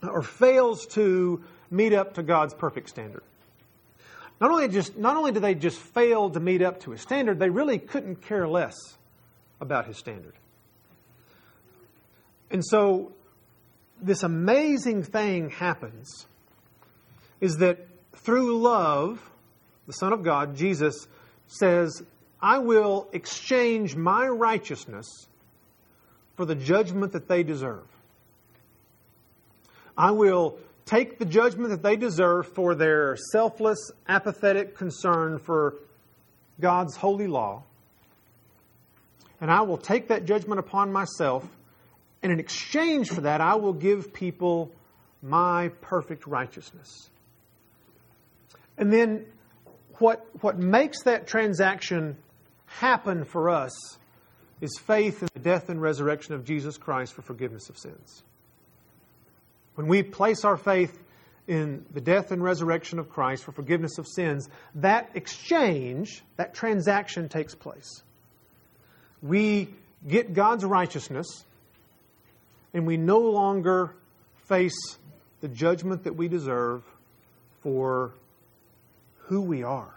or 0.01 0.23
fails 0.23 0.85
to 0.87 1.43
meet 1.69 1.93
up 1.93 2.15
to 2.15 2.23
God's 2.23 2.53
perfect 2.53 2.89
standard. 2.89 3.23
Not 4.39 4.51
only, 4.51 4.67
just, 4.67 4.97
not 4.97 5.17
only 5.17 5.31
do 5.31 5.39
they 5.39 5.55
just 5.55 5.79
fail 5.79 6.29
to 6.29 6.39
meet 6.39 6.61
up 6.61 6.81
to 6.81 6.91
his 6.91 7.01
standard, 7.01 7.39
they 7.39 7.49
really 7.49 7.79
couldn't 7.79 8.21
care 8.21 8.47
less 8.47 8.75
about 9.59 9.87
his 9.87 9.97
standard. 9.97 10.33
And 12.51 12.65
so, 12.65 13.11
this 14.01 14.23
amazing 14.23 15.03
thing 15.03 15.49
happens 15.49 16.27
is 17.41 17.57
that 17.57 17.87
through 18.15 18.57
love, 18.61 19.21
the 19.85 19.93
Son 19.93 20.13
of 20.13 20.23
God, 20.23 20.55
Jesus, 20.55 21.07
says, 21.47 22.03
I 22.41 22.59
will 22.59 23.07
exchange 23.13 23.95
my 23.95 24.27
righteousness 24.27 25.27
for 26.35 26.45
the 26.45 26.55
judgment 26.55 27.13
that 27.13 27.27
they 27.27 27.43
deserve. 27.43 27.87
I 29.97 30.11
will 30.11 30.59
take 30.85 31.17
the 31.17 31.25
judgment 31.25 31.71
that 31.71 31.81
they 31.81 31.95
deserve 31.95 32.47
for 32.53 32.75
their 32.75 33.17
selfless, 33.31 33.91
apathetic 34.07 34.75
concern 34.77 35.39
for 35.39 35.75
God's 36.59 36.95
holy 36.95 37.27
law. 37.27 37.63
And 39.41 39.51
I 39.51 39.61
will 39.61 39.77
take 39.77 40.07
that 40.07 40.25
judgment 40.25 40.59
upon 40.59 40.91
myself, 40.91 41.47
and 42.23 42.31
in 42.31 42.39
exchange 42.39 43.09
for 43.09 43.21
that, 43.21 43.41
I 43.41 43.55
will 43.55 43.73
give 43.73 44.13
people 44.13 44.71
my 45.21 45.69
perfect 45.81 46.27
righteousness. 46.27 47.09
And 48.77 48.91
then 48.91 49.25
what, 49.95 50.25
what 50.41 50.57
makes 50.57 51.03
that 51.03 51.27
transaction 51.27 52.17
happen 52.65 53.25
for 53.25 53.49
us 53.49 53.71
is 54.61 54.77
faith 54.79 55.21
in 55.21 55.29
the 55.33 55.39
death 55.39 55.69
and 55.69 55.81
resurrection 55.81 56.33
of 56.33 56.43
Jesus 56.43 56.77
Christ 56.77 57.13
for 57.13 57.21
forgiveness 57.21 57.69
of 57.69 57.77
sins. 57.77 58.23
When 59.75 59.87
we 59.87 60.01
place 60.03 60.43
our 60.43 60.57
faith 60.57 60.97
in 61.47 61.85
the 61.93 62.01
death 62.01 62.31
and 62.31 62.43
resurrection 62.43 62.99
of 62.99 63.09
Christ 63.09 63.43
for 63.43 63.51
forgiveness 63.51 63.97
of 63.97 64.07
sins, 64.07 64.49
that 64.75 65.11
exchange, 65.13 66.23
that 66.35 66.53
transaction 66.53 67.29
takes 67.29 67.55
place. 67.55 68.03
We 69.21 69.69
get 70.07 70.33
God's 70.33 70.65
righteousness, 70.65 71.45
and 72.73 72.85
we 72.85 72.97
no 72.97 73.19
longer 73.19 73.95
face 74.47 74.97
the 75.41 75.47
judgment 75.47 76.03
that 76.03 76.15
we 76.15 76.27
deserve 76.27 76.83
for 77.61 78.13
who 79.27 79.41
we 79.41 79.63
are. 79.63 79.93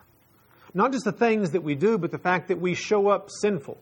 Not 0.74 0.92
just 0.92 1.04
the 1.04 1.12
things 1.12 1.50
that 1.50 1.62
we 1.62 1.74
do, 1.74 1.98
but 1.98 2.10
the 2.10 2.18
fact 2.18 2.48
that 2.48 2.60
we 2.60 2.74
show 2.74 3.08
up 3.08 3.28
sinful, 3.40 3.78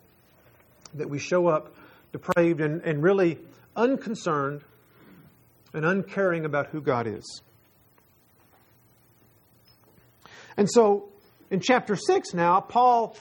that 0.95 1.09
we 1.09 1.19
show 1.19 1.49
up 1.49 1.75
depraved 2.13 2.61
and, 2.61 2.83
and 2.83 3.03
really 3.03 3.39
unconcerned 3.77 4.63
and 5.75 5.85
uncaring 5.85 6.45
about 6.45 6.69
who 6.69 6.81
God 6.81 7.07
is. 7.07 7.43
And 10.57 10.69
so 10.69 11.09
in 11.51 11.61
chapter 11.61 11.95
6 11.95 12.35
now, 12.35 12.61
Paul 12.61 13.17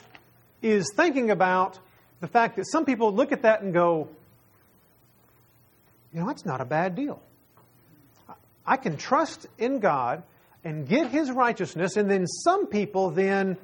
is 0.62 0.90
thinking 0.94 1.30
about 1.30 1.78
the 2.20 2.26
fact 2.26 2.56
that 2.56 2.66
some 2.66 2.84
people 2.84 3.14
look 3.14 3.32
at 3.32 3.42
that 3.42 3.62
and 3.62 3.72
go, 3.72 4.08
you 6.12 6.20
know, 6.20 6.26
that's 6.26 6.46
not 6.46 6.60
a 6.60 6.64
bad 6.64 6.94
deal. 6.94 7.22
I 8.66 8.76
can 8.76 8.96
trust 8.96 9.46
in 9.58 9.78
God 9.80 10.22
and 10.64 10.86
get 10.86 11.10
his 11.10 11.30
righteousness, 11.30 11.96
and 11.96 12.10
then 12.10 12.26
some 12.26 12.66
people 12.66 13.10
then, 13.10 13.56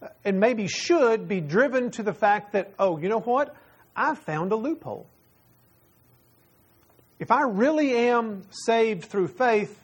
uh, 0.00 0.08
and 0.24 0.40
maybe 0.40 0.66
should, 0.66 1.28
be 1.28 1.40
driven 1.40 1.90
to 1.92 2.02
the 2.02 2.14
fact 2.14 2.52
that, 2.52 2.72
oh, 2.78 2.98
you 2.98 3.08
know 3.08 3.20
what? 3.20 3.54
I 3.94 4.14
found 4.14 4.52
a 4.52 4.56
loophole 4.56 5.06
if 7.22 7.30
I 7.30 7.42
really 7.42 7.96
am 8.08 8.42
saved 8.50 9.04
through 9.04 9.28
faith, 9.28 9.78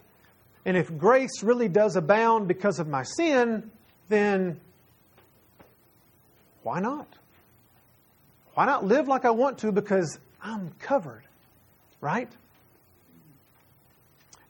and 0.64 0.76
if 0.76 0.98
grace 0.98 1.44
really 1.44 1.68
does 1.68 1.94
abound 1.94 2.48
because 2.48 2.80
of 2.80 2.88
my 2.88 3.04
sin, 3.04 3.70
then 4.08 4.60
why 6.64 6.80
not? 6.80 7.06
Why 8.54 8.66
not 8.66 8.84
live 8.84 9.06
like 9.06 9.24
I 9.24 9.30
want 9.30 9.58
to 9.58 9.70
because 9.70 10.18
I'm 10.42 10.72
covered, 10.80 11.22
right? 12.00 12.30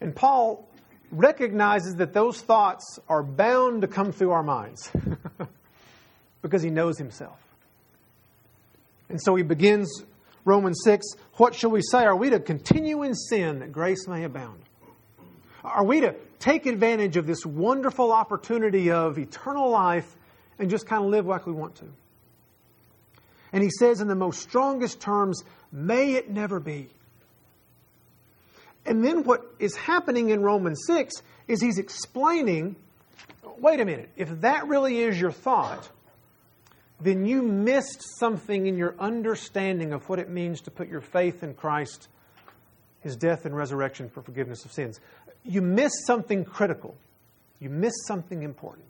And 0.00 0.14
Paul 0.14 0.68
recognizes 1.10 1.96
that 1.96 2.12
those 2.12 2.40
thoughts 2.40 2.98
are 3.08 3.22
bound 3.22 3.82
to 3.82 3.88
come 3.88 4.12
through 4.12 4.30
our 4.30 4.42
minds 4.42 4.90
because 6.42 6.62
he 6.62 6.70
knows 6.70 6.98
himself. 6.98 7.38
And 9.08 9.20
so 9.20 9.34
he 9.34 9.42
begins 9.42 10.04
Romans 10.44 10.80
6, 10.84 11.06
what 11.34 11.54
shall 11.54 11.70
we 11.70 11.82
say? 11.82 12.04
Are 12.04 12.16
we 12.16 12.30
to 12.30 12.40
continue 12.40 13.02
in 13.02 13.14
sin 13.14 13.60
that 13.60 13.72
grace 13.72 14.06
may 14.06 14.24
abound? 14.24 14.62
Are 15.64 15.84
we 15.84 16.00
to 16.00 16.14
take 16.38 16.66
advantage 16.66 17.16
of 17.16 17.26
this 17.26 17.44
wonderful 17.44 18.12
opportunity 18.12 18.90
of 18.90 19.18
eternal 19.18 19.70
life 19.70 20.16
and 20.58 20.70
just 20.70 20.86
kind 20.86 21.04
of 21.04 21.10
live 21.10 21.26
like 21.26 21.46
we 21.46 21.52
want 21.52 21.76
to? 21.76 21.84
And 23.52 23.62
he 23.62 23.70
says 23.70 24.00
in 24.00 24.08
the 24.08 24.14
most 24.14 24.40
strongest 24.40 25.00
terms, 25.00 25.42
may 25.72 26.14
it 26.14 26.30
never 26.30 26.60
be. 26.60 26.88
And 28.88 29.04
then 29.04 29.22
what 29.22 29.42
is 29.60 29.76
happening 29.76 30.30
in 30.30 30.42
Romans 30.42 30.80
6 30.86 31.14
is 31.46 31.60
he's 31.60 31.78
explaining 31.78 32.74
wait 33.60 33.80
a 33.80 33.84
minute, 33.84 34.10
if 34.16 34.40
that 34.40 34.66
really 34.68 35.00
is 35.00 35.20
your 35.20 35.32
thought, 35.32 35.88
then 37.00 37.24
you 37.24 37.42
missed 37.42 38.02
something 38.18 38.66
in 38.66 38.76
your 38.76 38.94
understanding 38.98 39.92
of 39.92 40.08
what 40.08 40.18
it 40.18 40.28
means 40.28 40.62
to 40.62 40.70
put 40.70 40.88
your 40.88 41.00
faith 41.00 41.42
in 41.42 41.54
Christ, 41.54 42.08
his 43.00 43.16
death 43.16 43.44
and 43.44 43.56
resurrection 43.56 44.08
for 44.08 44.22
forgiveness 44.22 44.64
of 44.64 44.72
sins. 44.72 45.00
You 45.44 45.62
missed 45.62 46.06
something 46.06 46.44
critical. 46.44 46.96
You 47.60 47.70
missed 47.70 48.06
something 48.06 48.42
important. 48.42 48.86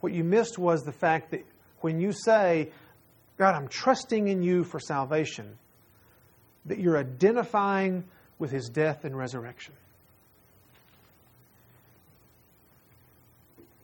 What 0.00 0.12
you 0.12 0.22
missed 0.22 0.58
was 0.58 0.82
the 0.82 0.92
fact 0.92 1.32
that 1.32 1.44
when 1.80 2.00
you 2.00 2.12
say, 2.12 2.70
God, 3.36 3.54
I'm 3.54 3.68
trusting 3.68 4.28
in 4.28 4.42
you 4.42 4.64
for 4.64 4.78
salvation, 4.78 5.58
that 6.66 6.78
you're 6.78 6.98
identifying 6.98 8.04
with 8.38 8.50
his 8.50 8.68
death 8.68 9.04
and 9.04 9.16
resurrection. 9.16 9.74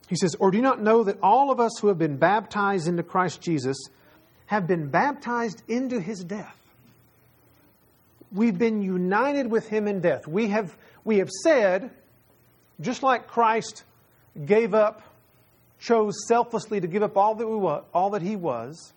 He 0.08 0.16
says, 0.16 0.34
Or 0.38 0.50
do 0.50 0.56
you 0.56 0.62
not 0.62 0.80
know 0.80 1.04
that 1.04 1.18
all 1.22 1.50
of 1.50 1.60
us 1.60 1.78
who 1.80 1.88
have 1.88 1.98
been 1.98 2.16
baptized 2.16 2.86
into 2.86 3.02
Christ 3.02 3.40
Jesus 3.40 3.76
have 4.46 4.66
been 4.66 4.88
baptized 4.88 5.62
into 5.68 6.00
his 6.00 6.22
death? 6.22 6.56
We've 8.32 8.58
been 8.58 8.82
united 8.82 9.50
with 9.50 9.68
him 9.68 9.86
in 9.86 10.00
death. 10.00 10.26
We 10.26 10.48
have, 10.48 10.76
we 11.04 11.18
have 11.18 11.30
said, 11.30 11.90
just 12.80 13.02
like 13.02 13.28
Christ 13.28 13.84
gave 14.44 14.74
up, 14.74 15.02
chose 15.78 16.14
selflessly 16.26 16.80
to 16.80 16.86
give 16.86 17.02
up 17.02 17.16
all 17.16 17.36
that, 17.36 17.46
we 17.46 17.56
were, 17.56 17.82
all 17.92 18.10
that 18.10 18.22
he 18.22 18.36
was 18.36 18.92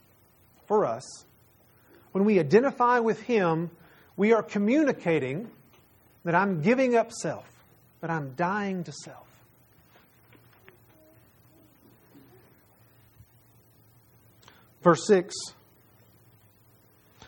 for 0.68 0.86
us, 0.86 1.26
when 2.12 2.26
we 2.26 2.40
identify 2.40 3.00
with 3.00 3.22
him, 3.22 3.70
we 4.18 4.34
are 4.34 4.44
communicating 4.44 5.50
that 6.26 6.36
I'm 6.36 6.62
giving 6.62 6.96
up 6.96 7.12
self, 7.12 7.48
that 8.02 8.10
I'm 8.10 8.34
dying 8.36 8.84
to 8.84 8.92
self. 8.92 9.28
Verse 14.82 15.06
6 15.08 15.34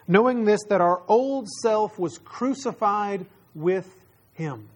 Knowing 0.08 0.43
this, 0.43 0.63
that 0.69 0.81
our 0.81 1.03
old 1.08 1.48
self 1.48 2.00
was 2.00 2.17
crucified 2.17 3.27
with 3.53 3.96
him. 4.34 4.67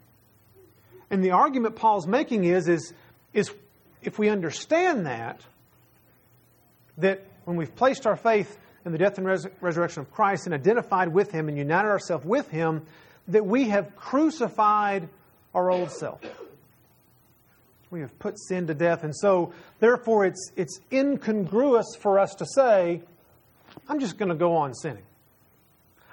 And 1.09 1.23
the 1.23 1.31
argument 1.31 1.75
Paul's 1.75 2.05
making 2.05 2.43
is, 2.43 2.67
is, 2.67 2.93
is 3.33 3.51
if 4.03 4.19
we 4.19 4.29
understand 4.29 5.07
that, 5.07 5.41
that 6.99 7.25
when 7.45 7.57
we've 7.57 7.75
placed 7.75 8.05
our 8.05 8.15
faith 8.15 8.59
in 8.85 8.91
the 8.91 8.97
death 8.97 9.17
and 9.17 9.25
res- 9.25 9.47
resurrection 9.61 10.01
of 10.01 10.11
Christ 10.11 10.45
and 10.45 10.53
identified 10.53 11.09
with 11.09 11.31
him 11.31 11.47
and 11.47 11.57
united 11.57 11.87
ourselves 11.87 12.25
with 12.25 12.49
him, 12.49 12.85
that 13.27 13.45
we 13.45 13.69
have 13.69 13.95
crucified 13.95 15.07
our 15.53 15.71
old 15.71 15.91
self. 15.91 16.21
We 17.89 18.01
have 18.01 18.17
put 18.19 18.39
sin 18.39 18.67
to 18.67 18.73
death. 18.73 19.03
And 19.03 19.15
so, 19.15 19.53
therefore, 19.79 20.25
it's, 20.25 20.51
it's 20.55 20.79
incongruous 20.91 21.95
for 21.99 22.19
us 22.19 22.33
to 22.35 22.45
say, 22.45 23.01
I'm 23.87 23.99
just 23.99 24.17
going 24.17 24.29
to 24.29 24.35
go 24.35 24.55
on 24.55 24.73
sinning. 24.73 25.03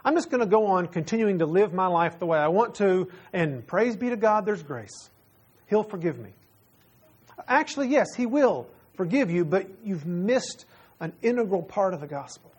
I'm 0.04 0.14
just 0.14 0.30
going 0.30 0.40
to 0.40 0.46
go 0.46 0.66
on 0.66 0.86
continuing 0.88 1.38
to 1.40 1.46
live 1.46 1.72
my 1.72 1.86
life 1.86 2.18
the 2.18 2.26
way 2.26 2.38
I 2.38 2.48
want 2.48 2.76
to, 2.76 3.10
and 3.32 3.66
praise 3.66 3.96
be 3.96 4.10
to 4.10 4.16
God, 4.16 4.46
there's 4.46 4.62
grace. 4.62 5.10
He'll 5.68 5.82
forgive 5.82 6.18
me. 6.18 6.30
Actually, 7.46 7.88
yes, 7.88 8.06
He 8.16 8.26
will 8.26 8.66
forgive 8.94 9.30
you, 9.30 9.44
but 9.44 9.66
you've 9.84 10.06
missed 10.06 10.64
an 11.00 11.12
integral 11.22 11.62
part 11.62 11.94
of 11.94 12.00
the 12.00 12.06
gospel. 12.06 12.50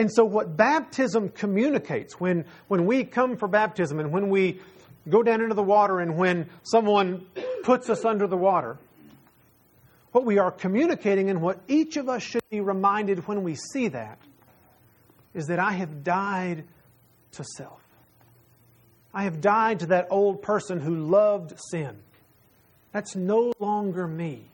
And 0.00 0.10
so, 0.10 0.24
what 0.24 0.56
baptism 0.56 1.28
communicates, 1.28 2.18
when, 2.18 2.46
when 2.68 2.86
we 2.86 3.04
come 3.04 3.36
for 3.36 3.46
baptism 3.46 4.00
and 4.00 4.10
when 4.10 4.30
we 4.30 4.58
go 5.10 5.22
down 5.22 5.42
into 5.42 5.54
the 5.54 5.62
water 5.62 6.00
and 6.00 6.16
when 6.16 6.48
someone 6.62 7.26
puts 7.64 7.90
us 7.90 8.02
under 8.06 8.26
the 8.26 8.36
water, 8.38 8.78
what 10.12 10.24
we 10.24 10.38
are 10.38 10.50
communicating 10.50 11.28
and 11.28 11.42
what 11.42 11.60
each 11.68 11.98
of 11.98 12.08
us 12.08 12.22
should 12.22 12.40
be 12.48 12.62
reminded 12.62 13.28
when 13.28 13.42
we 13.42 13.56
see 13.56 13.88
that 13.88 14.18
is 15.34 15.48
that 15.48 15.58
I 15.58 15.72
have 15.72 16.02
died 16.02 16.64
to 17.32 17.44
self. 17.44 17.82
I 19.12 19.24
have 19.24 19.42
died 19.42 19.80
to 19.80 19.86
that 19.88 20.06
old 20.08 20.40
person 20.40 20.80
who 20.80 20.96
loved 20.96 21.52
sin. 21.70 21.98
That's 22.92 23.16
no 23.16 23.52
longer 23.60 24.08
me. 24.08 24.44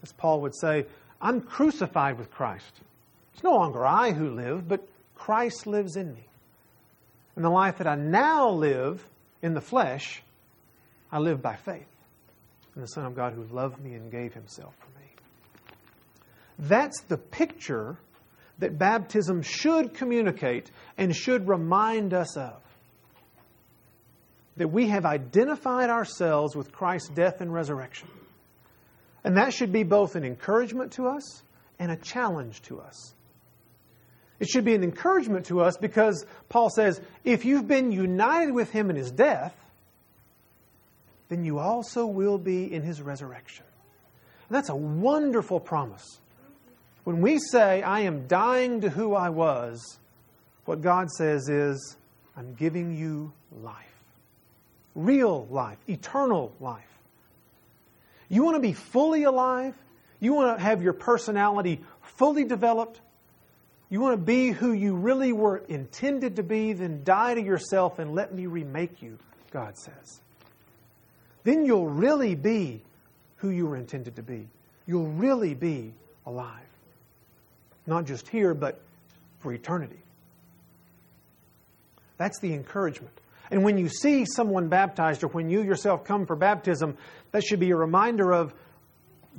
As 0.00 0.12
Paul 0.12 0.42
would 0.42 0.54
say, 0.54 0.86
I'm 1.20 1.40
crucified 1.40 2.18
with 2.18 2.30
Christ. 2.30 2.82
It's 3.38 3.44
no 3.44 3.54
longer 3.54 3.86
I 3.86 4.10
who 4.10 4.30
live, 4.30 4.66
but 4.66 4.84
Christ 5.14 5.68
lives 5.68 5.94
in 5.94 6.12
me. 6.12 6.26
And 7.36 7.44
the 7.44 7.50
life 7.50 7.78
that 7.78 7.86
I 7.86 7.94
now 7.94 8.50
live 8.50 9.06
in 9.42 9.54
the 9.54 9.60
flesh, 9.60 10.24
I 11.12 11.20
live 11.20 11.40
by 11.40 11.54
faith 11.54 11.86
in 12.74 12.82
the 12.82 12.88
Son 12.88 13.06
of 13.06 13.14
God 13.14 13.34
who 13.34 13.44
loved 13.54 13.78
me 13.78 13.94
and 13.94 14.10
gave 14.10 14.34
himself 14.34 14.74
for 14.80 14.98
me. 14.98 15.06
That's 16.58 17.00
the 17.02 17.16
picture 17.16 17.96
that 18.58 18.76
baptism 18.76 19.42
should 19.42 19.94
communicate 19.94 20.72
and 20.96 21.14
should 21.14 21.46
remind 21.46 22.14
us 22.14 22.36
of. 22.36 22.60
That 24.56 24.72
we 24.72 24.88
have 24.88 25.06
identified 25.06 25.90
ourselves 25.90 26.56
with 26.56 26.72
Christ's 26.72 27.10
death 27.10 27.40
and 27.40 27.54
resurrection. 27.54 28.08
And 29.22 29.36
that 29.36 29.52
should 29.52 29.70
be 29.72 29.84
both 29.84 30.16
an 30.16 30.24
encouragement 30.24 30.90
to 30.94 31.06
us 31.06 31.44
and 31.78 31.92
a 31.92 31.96
challenge 31.96 32.62
to 32.62 32.80
us. 32.80 33.14
It 34.40 34.48
should 34.48 34.64
be 34.64 34.74
an 34.74 34.84
encouragement 34.84 35.46
to 35.46 35.60
us 35.60 35.76
because 35.76 36.24
Paul 36.48 36.70
says, 36.70 37.00
if 37.24 37.44
you've 37.44 37.66
been 37.66 37.90
united 37.90 38.52
with 38.52 38.70
him 38.70 38.90
in 38.90 38.96
his 38.96 39.10
death, 39.10 39.54
then 41.28 41.44
you 41.44 41.58
also 41.58 42.06
will 42.06 42.38
be 42.38 42.72
in 42.72 42.82
his 42.82 43.02
resurrection. 43.02 43.64
And 44.48 44.56
that's 44.56 44.68
a 44.68 44.76
wonderful 44.76 45.60
promise. 45.60 46.20
When 47.04 47.20
we 47.20 47.38
say, 47.38 47.82
I 47.82 48.00
am 48.00 48.26
dying 48.26 48.82
to 48.82 48.90
who 48.90 49.14
I 49.14 49.30
was, 49.30 49.98
what 50.64 50.80
God 50.82 51.10
says 51.10 51.48
is, 51.48 51.96
I'm 52.36 52.54
giving 52.54 52.96
you 52.96 53.32
life. 53.62 53.74
Real 54.94 55.46
life, 55.50 55.78
eternal 55.88 56.52
life. 56.60 56.84
You 58.28 58.44
want 58.44 58.56
to 58.56 58.60
be 58.60 58.74
fully 58.74 59.24
alive? 59.24 59.74
You 60.20 60.34
want 60.34 60.58
to 60.58 60.62
have 60.62 60.82
your 60.82 60.92
personality 60.92 61.80
fully 62.02 62.44
developed? 62.44 63.00
You 63.90 64.00
want 64.00 64.14
to 64.14 64.22
be 64.24 64.50
who 64.50 64.72
you 64.72 64.94
really 64.94 65.32
were 65.32 65.58
intended 65.68 66.36
to 66.36 66.42
be? 66.42 66.72
Then 66.74 67.02
die 67.04 67.34
to 67.34 67.42
yourself 67.42 67.98
and 67.98 68.14
let 68.14 68.34
me 68.34 68.46
remake 68.46 69.00
you, 69.00 69.18
God 69.50 69.78
says. 69.78 70.20
Then 71.44 71.64
you'll 71.64 71.88
really 71.88 72.34
be 72.34 72.82
who 73.36 73.50
you 73.50 73.66
were 73.66 73.76
intended 73.76 74.16
to 74.16 74.22
be. 74.22 74.48
You'll 74.86 75.08
really 75.12 75.54
be 75.54 75.94
alive 76.26 76.68
not 77.88 78.04
just 78.04 78.28
here, 78.28 78.54
but 78.54 78.80
for 79.40 79.52
eternity. 79.52 79.98
That's 82.18 82.38
the 82.40 82.52
encouragement. 82.52 83.18
And 83.50 83.64
when 83.64 83.78
you 83.78 83.88
see 83.88 84.26
someone 84.26 84.68
baptized 84.68 85.24
or 85.24 85.28
when 85.28 85.48
you 85.48 85.62
yourself 85.62 86.04
come 86.04 86.26
for 86.26 86.36
baptism, 86.36 86.98
that 87.32 87.42
should 87.42 87.60
be 87.60 87.70
a 87.70 87.76
reminder 87.76 88.30
of 88.32 88.52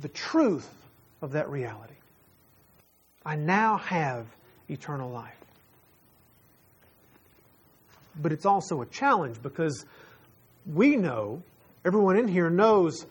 the 0.00 0.08
truth 0.08 0.68
of 1.22 1.32
that 1.32 1.48
reality. 1.48 1.94
I 3.24 3.36
now 3.36 3.76
have 3.76 4.26
eternal 4.70 5.10
life. 5.10 5.36
But 8.20 8.32
it's 8.32 8.46
also 8.46 8.82
a 8.82 8.86
challenge 8.86 9.42
because 9.42 9.84
we 10.66 10.96
know, 10.96 11.42
everyone 11.84 12.16
in 12.16 12.28
here 12.28 12.50
knows 12.50 13.06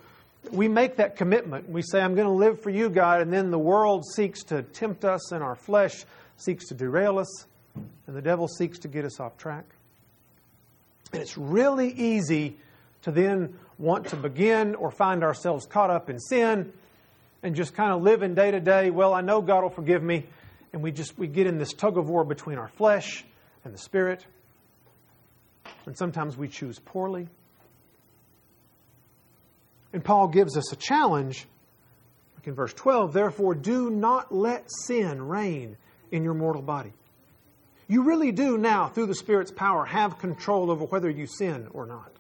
we 0.52 0.68
make 0.68 0.98
that 0.98 1.16
commitment. 1.16 1.70
We 1.70 1.82
say, 1.82 2.00
I'm 2.00 2.16
going 2.16 2.28
to 2.28 2.34
live 2.34 2.62
for 2.62 2.70
you, 2.70 2.90
God, 2.90 3.22
and 3.22 3.32
then 3.32 3.52
the 3.52 3.60
world 3.60 4.06
seeks 4.06 4.44
to 4.46 4.64
tempt 4.64 5.04
us, 5.04 5.32
and 5.32 5.44
our 5.44 5.56
flesh 5.56 6.06
seeks 6.38 6.68
to 6.68 6.74
derail 6.74 7.20
us, 7.20 7.46
and 7.76 8.16
the 8.16 8.22
devil 8.22 8.48
seeks 8.48 8.80
to 8.80 8.88
get 8.88 9.06
us 9.06 9.20
off 9.20 9.38
track. 9.38 9.66
And 11.12 11.22
it's 11.22 11.38
really 11.38 11.92
easy 11.92 12.58
to 13.02 13.12
then 13.12 13.58
want 13.78 14.08
to 14.08 14.16
begin 14.16 14.76
or 14.76 14.92
find 14.92 15.24
ourselves 15.24 15.66
caught 15.66 15.90
up 15.90 16.10
in 16.10 16.20
sin 16.20 16.72
and 17.42 17.56
just 17.56 17.74
kind 17.74 17.92
of 17.92 18.02
live 18.02 18.22
in 18.22 18.36
day 18.36 18.52
to 18.52 18.60
day. 18.60 18.90
Well, 18.90 19.14
I 19.14 19.22
know 19.22 19.42
God 19.42 19.64
will 19.64 19.70
forgive 19.70 20.04
me. 20.04 20.26
And 20.72 20.84
we 20.84 20.92
just 20.92 21.18
we 21.18 21.28
get 21.28 21.48
in 21.48 21.58
this 21.58 21.74
tug 21.74 21.98
of 21.98 22.10
war 22.10 22.24
between 22.24 22.58
our 22.58 22.68
flesh 22.68 23.26
and 23.64 23.74
the 23.74 23.78
spirit. 23.78 24.26
And 25.86 25.98
sometimes 25.98 26.38
we 26.38 26.48
choose 26.48 26.80
poorly. 26.80 27.28
And 29.94 30.04
Paul 30.04 30.28
gives 30.28 30.56
us 30.58 30.72
a 30.72 30.76
challenge. 30.76 31.48
In 32.46 32.56
verse 32.56 32.74
12, 32.74 33.14
therefore, 33.14 33.54
do 33.54 33.92
not 33.92 34.34
let 34.34 34.66
sin 34.86 35.22
reign 35.22 35.78
in 36.12 36.24
your 36.24 36.34
mortal 36.34 36.62
body. 36.62 36.94
You 37.88 38.04
really 38.04 38.32
do 38.32 38.58
now, 38.58 38.88
through 38.88 39.08
the 39.08 39.16
Spirit's 39.16 39.52
power, 39.52 39.86
have 39.86 40.20
control 40.20 40.72
over 40.72 40.86
whether 40.86 41.10
you 41.10 41.28
sin 41.28 41.68
or 41.74 41.86
not. 41.86 42.12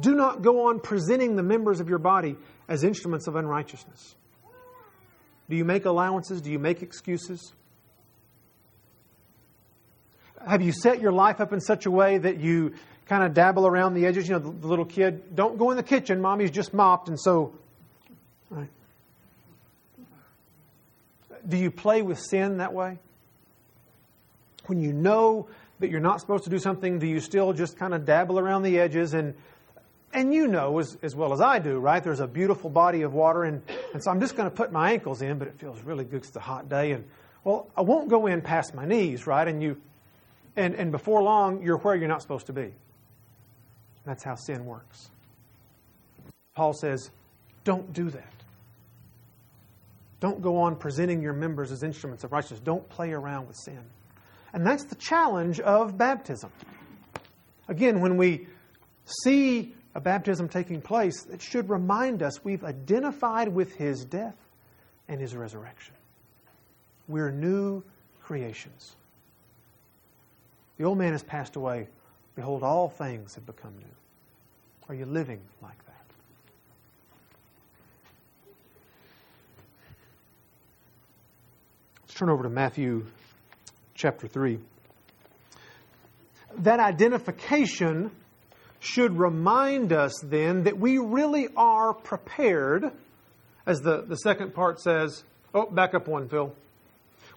Do 0.00 0.14
not 0.14 0.42
go 0.42 0.68
on 0.68 0.80
presenting 0.80 1.36
the 1.36 1.42
members 1.42 1.80
of 1.80 1.88
your 1.88 1.98
body 1.98 2.36
as 2.68 2.84
instruments 2.84 3.26
of 3.26 3.36
unrighteousness. 3.36 4.14
Do 5.48 5.56
you 5.56 5.64
make 5.64 5.84
allowances? 5.84 6.40
Do 6.40 6.50
you 6.50 6.58
make 6.58 6.82
excuses? 6.82 7.52
Have 10.46 10.62
you 10.62 10.72
set 10.72 11.00
your 11.00 11.12
life 11.12 11.40
up 11.40 11.52
in 11.52 11.60
such 11.60 11.86
a 11.86 11.90
way 11.90 12.18
that 12.18 12.38
you 12.38 12.74
kind 13.08 13.24
of 13.24 13.34
dabble 13.34 13.66
around 13.66 13.94
the 13.94 14.06
edges. 14.06 14.28
You 14.28 14.34
know, 14.34 14.40
the, 14.40 14.50
the, 14.50 14.66
little 14.66 14.84
kid, 14.84 15.34
don't 15.34 15.58
go 15.58 15.70
in 15.70 15.76
the 15.76 15.82
kitchen. 15.82 16.20
Mommy's 16.20 16.50
just 16.50 16.74
mopped, 16.74 17.08
and 17.08 17.18
so. 17.18 17.54
Right. 18.50 18.68
Do 21.48 21.56
you 21.56 21.70
play 21.70 22.02
with 22.02 22.20
sin 22.20 22.58
that 22.58 22.74
way? 22.74 22.98
When 24.66 24.80
you 24.80 24.92
know 24.92 25.48
that 25.80 25.90
you're 25.90 26.00
not 26.00 26.20
supposed 26.20 26.44
to 26.44 26.50
do 26.50 26.58
something, 26.58 26.98
do 26.98 27.06
you 27.06 27.20
still 27.20 27.52
just 27.54 27.78
kind 27.78 27.94
of 27.94 28.04
dabble 28.04 28.38
around 28.38 28.62
the 28.62 28.78
edges 28.78 29.14
and 29.14 29.34
and 30.12 30.32
you 30.32 30.46
know 30.46 30.78
as, 30.78 30.96
as 31.02 31.14
well 31.14 31.32
as 31.32 31.40
I 31.40 31.58
do, 31.58 31.78
right? 31.78 32.02
There's 32.02 32.20
a 32.20 32.26
beautiful 32.26 32.70
body 32.70 33.02
of 33.02 33.12
water, 33.12 33.44
and, 33.44 33.62
and 33.92 34.02
so 34.02 34.10
I'm 34.10 34.20
just 34.20 34.36
going 34.36 34.48
to 34.48 34.54
put 34.54 34.72
my 34.72 34.92
ankles 34.92 35.22
in, 35.22 35.38
but 35.38 35.48
it 35.48 35.58
feels 35.58 35.82
really 35.82 36.04
good. 36.04 36.24
It's 36.24 36.34
a 36.36 36.40
hot 36.40 36.68
day, 36.68 36.92
and 36.92 37.04
well, 37.44 37.70
I 37.76 37.82
won't 37.82 38.08
go 38.08 38.26
in 38.26 38.40
past 38.40 38.74
my 38.74 38.86
knees, 38.86 39.26
right? 39.26 39.46
And 39.46 39.62
you, 39.62 39.80
and 40.56 40.74
and 40.74 40.90
before 40.90 41.22
long, 41.22 41.62
you're 41.62 41.78
where 41.78 41.94
you're 41.94 42.08
not 42.08 42.22
supposed 42.22 42.46
to 42.46 42.52
be. 42.52 42.72
That's 44.04 44.24
how 44.24 44.34
sin 44.34 44.64
works. 44.64 45.10
Paul 46.54 46.72
says, 46.72 47.10
don't 47.64 47.92
do 47.92 48.10
that. 48.10 48.32
Don't 50.20 50.42
go 50.42 50.56
on 50.56 50.76
presenting 50.76 51.22
your 51.22 51.34
members 51.34 51.70
as 51.70 51.82
instruments 51.82 52.24
of 52.24 52.32
righteousness. 52.32 52.60
Don't 52.60 52.88
play 52.88 53.12
around 53.12 53.46
with 53.46 53.56
sin. 53.56 53.80
And 54.52 54.66
that's 54.66 54.84
the 54.84 54.96
challenge 54.96 55.60
of 55.60 55.96
baptism. 55.96 56.50
Again, 57.68 58.00
when 58.00 58.16
we 58.16 58.48
see 59.24 59.74
a 59.94 60.00
baptism 60.00 60.48
taking 60.48 60.80
place, 60.80 61.22
that 61.24 61.42
should 61.42 61.68
remind 61.70 62.22
us 62.22 62.44
we've 62.44 62.64
identified 62.64 63.48
with 63.48 63.74
his 63.74 64.04
death 64.04 64.36
and 65.08 65.20
his 65.20 65.34
resurrection. 65.34 65.94
We're 67.08 67.30
new 67.30 67.82
creations. 68.22 68.94
The 70.76 70.84
old 70.84 70.98
man 70.98 71.12
has 71.12 71.22
passed 71.22 71.56
away. 71.56 71.88
Behold, 72.36 72.62
all 72.62 72.88
things 72.88 73.34
have 73.34 73.46
become 73.46 73.72
new. 73.78 74.88
Are 74.88 74.94
you 74.94 75.06
living 75.06 75.40
like 75.62 75.84
that? 75.86 75.94
Let's 82.02 82.14
turn 82.14 82.30
over 82.30 82.44
to 82.44 82.48
Matthew 82.48 83.06
chapter 83.94 84.28
3. 84.28 84.58
That 86.58 86.80
identification 86.80 88.10
should 88.80 89.18
remind 89.18 89.92
us 89.92 90.12
then 90.22 90.64
that 90.64 90.78
we 90.78 90.98
really 90.98 91.48
are 91.56 91.92
prepared, 91.92 92.92
as 93.66 93.80
the, 93.80 94.02
the 94.02 94.16
second 94.16 94.54
part 94.54 94.80
says. 94.80 95.24
Oh, 95.54 95.66
back 95.66 95.94
up 95.94 96.08
one, 96.08 96.28
Phil. 96.28 96.54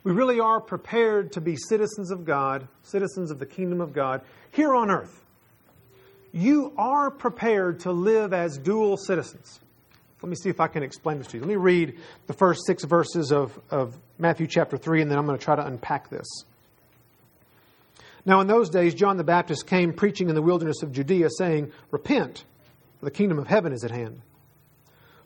We 0.04 0.12
really 0.12 0.40
are 0.40 0.60
prepared 0.60 1.34
to 1.34 1.42
be 1.42 1.56
citizens 1.56 2.12
of 2.12 2.26
God, 2.26 2.68
citizens 2.84 3.32
of 3.32 3.40
the 3.40 3.46
kingdom 3.46 3.82
of 3.82 3.94
God, 3.94 4.22
here 4.52 4.74
on 4.74 4.90
earth. 4.90 5.24
You 6.34 6.74
are 6.78 7.12
prepared 7.12 7.82
to 7.82 7.92
live 7.92 8.34
as 8.34 8.58
dual 8.58 8.98
citizens. 8.98 9.60
Let 10.22 10.30
me 10.30 10.36
see 10.36 10.50
if 10.50 10.60
I 10.60 10.68
can 10.68 10.84
explain 10.84 11.18
this 11.18 11.28
to 11.28 11.38
you. 11.38 11.42
Let 11.42 11.50
me 11.50 11.56
read 11.56 11.98
the 12.28 12.34
first 12.34 12.66
six 12.66 12.84
verses 12.84 13.32
of, 13.32 13.60
of 13.70 13.98
Matthew 14.18 14.48
chapter 14.48 14.78
3, 14.78 15.02
and 15.02 15.12
then 15.12 15.18
I'm 15.18 15.26
going 15.26 15.38
to 15.38 15.44
try 15.44 15.56
to 15.56 15.66
unpack 15.66 16.10
this. 16.10 16.28
Now, 18.26 18.40
in 18.42 18.48
those 18.48 18.70
days, 18.70 18.94
John 18.94 19.18
the 19.18 19.24
Baptist 19.24 19.66
came 19.66 19.94
preaching 19.94 20.30
in 20.30 20.36
the 20.36 20.42
wilderness 20.42 20.84
of 20.84 20.92
Judea, 20.92 21.30
saying, 21.38 21.72
Repent, 21.90 22.46
for 23.00 23.06
the 23.06 23.12
kingdom 23.12 23.40
of 23.40 23.48
heaven 23.48 23.74
is 23.74 23.84
at 23.84 23.92
hand. 23.92 24.22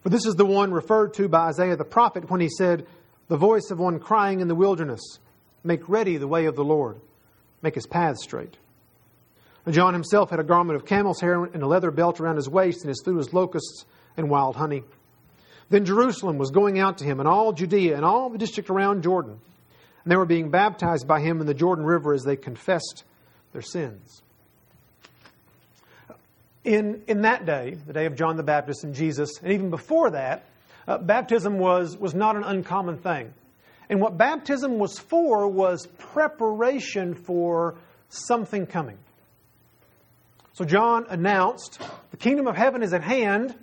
For 0.01 0.09
this 0.09 0.25
is 0.25 0.35
the 0.35 0.45
one 0.45 0.71
referred 0.71 1.13
to 1.15 1.27
by 1.27 1.47
Isaiah 1.47 1.75
the 1.75 1.83
prophet 1.83 2.29
when 2.29 2.39
he 2.39 2.49
said, 2.49 2.85
the 3.27 3.37
voice 3.37 3.71
of 3.71 3.79
one 3.79 3.99
crying 3.99 4.39
in 4.39 4.47
the 4.47 4.55
wilderness, 4.55 5.01
Make 5.63 5.89
ready 5.89 6.17
the 6.17 6.27
way 6.27 6.45
of 6.45 6.55
the 6.55 6.63
Lord, 6.63 7.01
make 7.63 7.73
his 7.73 7.87
paths 7.87 8.21
straight. 8.21 8.55
And 9.65 9.73
John 9.73 9.93
himself 9.93 10.29
had 10.29 10.39
a 10.39 10.43
garment 10.43 10.75
of 10.75 10.85
camel's 10.85 11.19
hair 11.19 11.43
and 11.43 11.63
a 11.63 11.67
leather 11.67 11.89
belt 11.89 12.19
around 12.19 12.35
his 12.35 12.47
waist, 12.47 12.81
and 12.81 12.89
his 12.89 13.01
food 13.03 13.15
was 13.15 13.33
locusts 13.33 13.85
and 14.15 14.29
wild 14.29 14.55
honey. 14.55 14.83
Then 15.69 15.85
Jerusalem 15.85 16.37
was 16.37 16.51
going 16.51 16.77
out 16.77 16.99
to 16.99 17.03
him, 17.03 17.19
and 17.19 17.27
all 17.27 17.51
Judea 17.51 17.95
and 17.95 18.05
all 18.05 18.29
the 18.29 18.37
district 18.37 18.69
around 18.69 19.01
Jordan. 19.01 19.39
And 20.05 20.11
they 20.11 20.17
were 20.17 20.25
being 20.25 20.51
baptized 20.51 21.07
by 21.07 21.19
him 21.19 21.41
in 21.41 21.47
the 21.47 21.55
Jordan 21.55 21.83
River 21.83 22.13
as 22.13 22.23
they 22.23 22.35
confessed 22.35 23.03
their 23.53 23.63
sins. 23.63 24.21
In, 26.63 27.01
in 27.07 27.23
that 27.23 27.47
day, 27.47 27.75
the 27.87 27.93
day 27.93 28.05
of 28.05 28.15
John 28.15 28.37
the 28.37 28.43
Baptist 28.43 28.83
and 28.83 28.93
Jesus, 28.93 29.31
and 29.41 29.51
even 29.51 29.71
before 29.71 30.11
that, 30.11 30.45
uh, 30.87 30.99
baptism 30.99 31.57
was, 31.57 31.97
was 31.97 32.13
not 32.13 32.35
an 32.35 32.43
uncommon 32.43 32.97
thing. 32.99 33.33
And 33.89 33.99
what 33.99 34.15
baptism 34.15 34.77
was 34.77 34.99
for 34.99 35.47
was 35.47 35.87
preparation 35.97 37.15
for 37.15 37.75
something 38.09 38.67
coming. 38.67 38.99
So 40.53 40.65
John 40.65 41.07
announced, 41.09 41.81
The 42.11 42.17
kingdom 42.17 42.47
of 42.47 42.55
heaven 42.55 42.83
is 42.83 42.93
at 42.93 43.03
hand. 43.03 43.55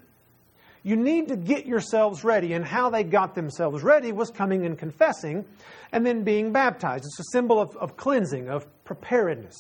You 0.83 0.97
need 0.97 1.29
to 1.29 1.37
get 1.37 1.67
yourselves 1.67 2.25
ready. 2.25 2.55
And 2.55 2.65
how 2.65 2.91
they 2.91 3.05
got 3.05 3.35
themselves 3.35 3.83
ready 3.83 4.13
was 4.13 4.31
coming 4.31 4.67
and 4.67 4.77
confessing 4.77 5.45
and 5.93 6.05
then 6.05 6.25
being 6.25 6.53
baptized. 6.53 7.05
It's 7.05 7.21
a 7.21 7.31
symbol 7.33 7.61
of, 7.61 7.77
of 7.77 7.97
cleansing, 7.97 8.49
of 8.49 8.67
preparedness. 8.85 9.57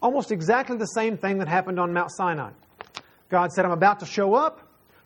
Almost 0.00 0.30
exactly 0.30 0.76
the 0.76 0.86
same 0.86 1.16
thing 1.16 1.38
that 1.38 1.48
happened 1.48 1.80
on 1.80 1.92
Mount 1.92 2.12
Sinai. 2.12 2.50
God 3.28 3.52
said, 3.52 3.64
I'm 3.64 3.72
about 3.72 4.00
to 4.00 4.06
show 4.06 4.34
up, 4.34 4.60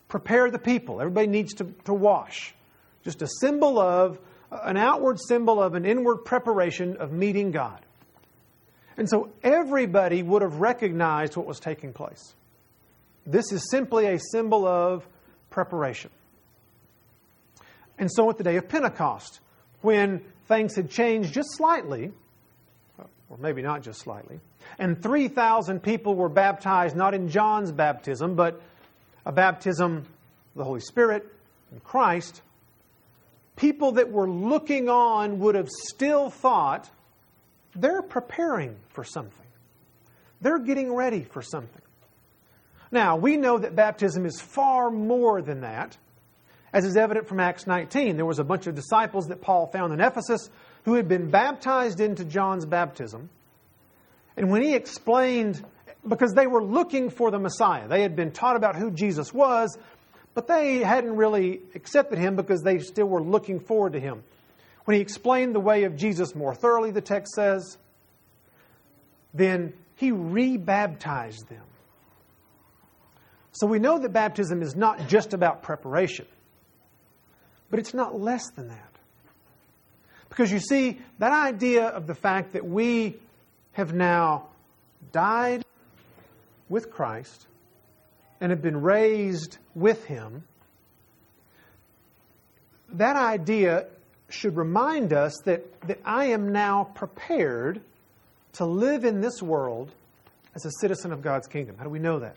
prepare 0.07 0.51
the 0.51 0.59
people. 0.59 1.01
Everybody 1.01 1.27
needs 1.27 1.55
to, 1.55 1.73
to 1.85 1.93
wash. 1.93 2.53
Just 3.03 3.21
a 3.23 3.27
symbol 3.39 3.79
of, 3.79 4.19
an 4.51 4.77
outward 4.77 5.17
symbol 5.19 5.61
of 5.61 5.73
an 5.75 5.85
inward 5.85 6.17
preparation 6.17 6.97
of 6.97 7.11
meeting 7.11 7.51
God. 7.51 7.81
And 8.97 9.09
so 9.09 9.31
everybody 9.41 10.21
would 10.21 10.41
have 10.41 10.55
recognized 10.57 11.37
what 11.37 11.47
was 11.47 11.59
taking 11.59 11.93
place. 11.93 12.35
This 13.25 13.51
is 13.51 13.69
simply 13.69 14.07
a 14.07 14.19
symbol 14.31 14.65
of 14.65 15.07
preparation. 15.49 16.09
And 17.97 18.09
so 18.11 18.29
at 18.29 18.37
the 18.37 18.43
day 18.43 18.57
of 18.57 18.67
Pentecost, 18.67 19.39
when 19.81 20.21
things 20.47 20.75
had 20.75 20.89
changed 20.89 21.33
just 21.33 21.49
slightly, 21.55 22.11
or 22.97 23.37
maybe 23.37 23.61
not 23.61 23.83
just 23.83 23.99
slightly, 23.99 24.39
and 24.79 25.01
3,000 25.01 25.81
people 25.81 26.15
were 26.15 26.29
baptized 26.29 26.95
not 26.95 27.13
in 27.13 27.29
John's 27.29 27.71
baptism, 27.71 28.35
but 28.35 28.61
a 29.25 29.31
baptism 29.31 29.97
of 29.97 30.07
the 30.55 30.63
Holy 30.63 30.79
Spirit 30.79 31.25
and 31.71 31.83
Christ, 31.83 32.41
people 33.55 33.93
that 33.93 34.11
were 34.11 34.29
looking 34.29 34.89
on 34.89 35.39
would 35.39 35.55
have 35.55 35.69
still 35.69 36.29
thought 36.29 36.89
they're 37.75 38.01
preparing 38.01 38.75
for 38.89 39.03
something. 39.03 39.45
They're 40.41 40.59
getting 40.59 40.93
ready 40.93 41.23
for 41.23 41.41
something. 41.41 41.80
Now, 42.91 43.15
we 43.15 43.37
know 43.37 43.57
that 43.57 43.75
baptism 43.75 44.25
is 44.25 44.41
far 44.41 44.91
more 44.91 45.41
than 45.41 45.61
that, 45.61 45.97
as 46.73 46.85
is 46.85 46.97
evident 46.97 47.27
from 47.27 47.39
Acts 47.39 47.65
19. 47.65 48.17
There 48.17 48.25
was 48.25 48.39
a 48.39 48.43
bunch 48.43 48.67
of 48.67 48.75
disciples 48.75 49.27
that 49.27 49.41
Paul 49.41 49.67
found 49.67 49.93
in 49.93 50.01
Ephesus 50.01 50.49
who 50.83 50.95
had 50.95 51.07
been 51.07 51.29
baptized 51.29 51.99
into 51.99 52.25
John's 52.25 52.65
baptism. 52.65 53.29
And 54.35 54.49
when 54.49 54.61
he 54.61 54.73
explained, 54.73 55.63
because 56.07 56.33
they 56.33 56.47
were 56.47 56.63
looking 56.63 57.09
for 57.09 57.31
the 57.31 57.39
Messiah, 57.39 57.87
they 57.87 58.01
had 58.01 58.15
been 58.15 58.31
taught 58.31 58.55
about 58.55 58.75
who 58.75 58.91
Jesus 58.91 59.33
was, 59.33 59.77
but 60.33 60.47
they 60.47 60.79
hadn't 60.79 61.15
really 61.15 61.61
accepted 61.75 62.17
him 62.17 62.35
because 62.35 62.61
they 62.61 62.79
still 62.79 63.07
were 63.07 63.21
looking 63.21 63.59
forward 63.59 63.93
to 63.93 63.99
him. 63.99 64.23
When 64.85 64.95
he 64.95 65.01
explained 65.01 65.53
the 65.53 65.59
way 65.59 65.83
of 65.83 65.95
Jesus 65.95 66.33
more 66.33 66.55
thoroughly, 66.55 66.91
the 66.91 67.01
text 67.01 67.33
says, 67.33 67.77
then 69.33 69.73
he 69.95 70.11
rebaptized 70.11 71.47
them. 71.47 71.63
So 73.53 73.67
we 73.67 73.79
know 73.79 73.99
that 73.99 74.13
baptism 74.13 74.61
is 74.61 74.75
not 74.75 75.07
just 75.07 75.33
about 75.33 75.61
preparation, 75.61 76.25
but 77.69 77.79
it's 77.79 77.93
not 77.93 78.19
less 78.19 78.49
than 78.51 78.69
that. 78.69 78.91
Because 80.29 80.51
you 80.51 80.59
see, 80.59 80.99
that 81.19 81.33
idea 81.33 81.87
of 81.87 82.07
the 82.07 82.15
fact 82.15 82.53
that 82.53 82.65
we 82.65 83.17
have 83.73 83.93
now 83.93 84.47
died 85.11 85.65
with 86.69 86.89
Christ 86.89 87.47
and 88.39 88.51
have 88.51 88.61
been 88.61 88.81
raised 88.81 89.57
with 89.75 90.05
Him, 90.05 90.43
that 92.93 93.17
idea 93.17 93.87
should 94.29 94.55
remind 94.55 95.11
us 95.11 95.37
that, 95.43 95.81
that 95.81 95.99
I 96.05 96.27
am 96.27 96.53
now 96.53 96.85
prepared 96.95 97.81
to 98.53 98.65
live 98.65 99.03
in 99.03 99.19
this 99.19 99.41
world 99.41 99.91
as 100.55 100.65
a 100.65 100.71
citizen 100.79 101.11
of 101.11 101.21
God's 101.21 101.47
kingdom. 101.47 101.75
How 101.77 101.83
do 101.83 101.89
we 101.89 101.99
know 101.99 102.19
that? 102.19 102.35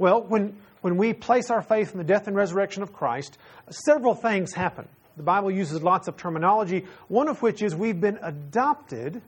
Well, 0.00 0.22
when, 0.22 0.56
when 0.80 0.96
we 0.96 1.12
place 1.12 1.50
our 1.50 1.60
faith 1.60 1.92
in 1.92 1.98
the 1.98 2.04
death 2.04 2.26
and 2.26 2.34
resurrection 2.34 2.82
of 2.82 2.90
Christ, 2.90 3.36
several 3.68 4.14
things 4.14 4.54
happen. 4.54 4.88
The 5.18 5.22
Bible 5.22 5.50
uses 5.50 5.82
lots 5.82 6.08
of 6.08 6.16
terminology, 6.16 6.86
one 7.08 7.28
of 7.28 7.42
which 7.42 7.60
is 7.60 7.76
we've 7.76 8.00
been 8.00 8.18
adopted 8.22 9.20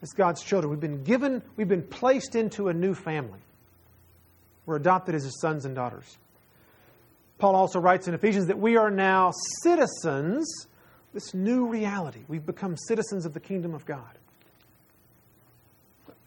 as 0.00 0.12
God's 0.12 0.44
children. 0.44 0.70
We've 0.70 0.78
been 0.78 1.02
given, 1.02 1.42
we've 1.56 1.66
been 1.66 1.82
placed 1.82 2.36
into 2.36 2.68
a 2.68 2.72
new 2.72 2.94
family. 2.94 3.40
We're 4.64 4.76
adopted 4.76 5.16
as 5.16 5.24
his 5.24 5.40
sons 5.40 5.64
and 5.64 5.74
daughters. 5.74 6.18
Paul 7.38 7.56
also 7.56 7.80
writes 7.80 8.06
in 8.06 8.14
Ephesians 8.14 8.46
that 8.46 8.58
we 8.60 8.76
are 8.76 8.92
now 8.92 9.32
citizens, 9.64 10.68
this 11.12 11.34
new 11.34 11.66
reality. 11.66 12.20
We've 12.28 12.46
become 12.46 12.76
citizens 12.76 13.26
of 13.26 13.34
the 13.34 13.40
kingdom 13.40 13.74
of 13.74 13.84
God. 13.86 14.18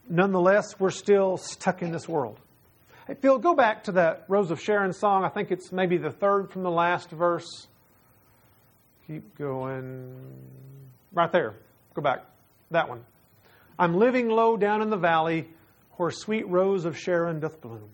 Nonetheless, 0.09 0.77
we're 0.81 0.91
still 0.91 1.37
stuck 1.37 1.81
in 1.81 1.93
this 1.93 2.09
world. 2.09 2.41
Hey, 3.07 3.13
Phil, 3.13 3.37
go 3.37 3.55
back 3.55 3.85
to 3.85 3.93
that 3.93 4.25
Rose 4.27 4.51
of 4.51 4.59
Sharon 4.59 4.91
song. 4.91 5.23
I 5.23 5.29
think 5.29 5.49
it's 5.49 5.71
maybe 5.71 5.95
the 5.95 6.11
third 6.11 6.51
from 6.51 6.63
the 6.63 6.69
last 6.69 7.09
verse. 7.09 7.67
Keep 9.07 9.37
going. 9.37 10.13
Right 11.13 11.31
there. 11.31 11.53
Go 11.93 12.01
back. 12.01 12.25
That 12.71 12.89
one. 12.89 13.05
I'm 13.79 13.95
living 13.95 14.27
low 14.27 14.57
down 14.57 14.81
in 14.81 14.89
the 14.89 14.97
valley 14.97 15.47
where 15.93 16.11
sweet 16.11 16.49
Rose 16.49 16.83
of 16.83 16.97
Sharon 16.97 17.39
doth 17.39 17.61
bloom. 17.61 17.87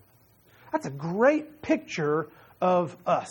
That's 0.72 0.86
a 0.86 0.90
great 0.90 1.62
picture 1.62 2.28
of 2.60 2.96
us. 3.06 3.28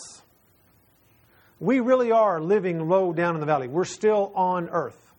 We 1.60 1.80
really 1.80 2.12
are 2.12 2.40
living 2.40 2.88
low 2.88 3.12
down 3.12 3.34
in 3.34 3.40
the 3.40 3.46
valley. 3.46 3.68
We're 3.68 3.84
still 3.84 4.32
on 4.34 4.70
earth 4.70 5.12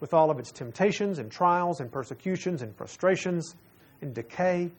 with 0.00 0.12
all 0.12 0.32
of 0.32 0.40
its 0.40 0.50
temptations 0.50 1.20
and 1.20 1.30
trials 1.30 1.78
and 1.78 1.92
persecutions 1.92 2.62
and 2.62 2.74
frustrations 2.74 3.54
and 4.02 4.12
decay. 4.12 4.72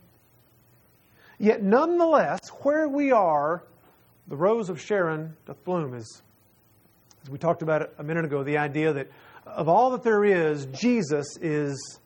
Yet, 1.40 1.64
nonetheless, 1.64 2.50
where 2.64 2.90
we 2.90 3.12
are, 3.14 3.64
the 4.28 4.36
rose 4.36 4.70
of 4.70 4.80
Sharon 4.80 5.36
doth 5.46 5.64
bloom, 5.64 5.94
is, 5.94 6.22
as 7.24 7.30
we 7.30 7.38
talked 7.38 7.62
about 7.62 7.94
a 7.98 8.04
minute 8.04 8.26
ago, 8.26 8.44
the 8.44 8.58
idea 8.58 8.92
that 8.92 9.10
of 9.46 9.70
all 9.70 9.92
that 9.92 10.04
there 10.04 10.26
is, 10.26 10.66
Jesus 10.68 11.38
is, 11.42 12.00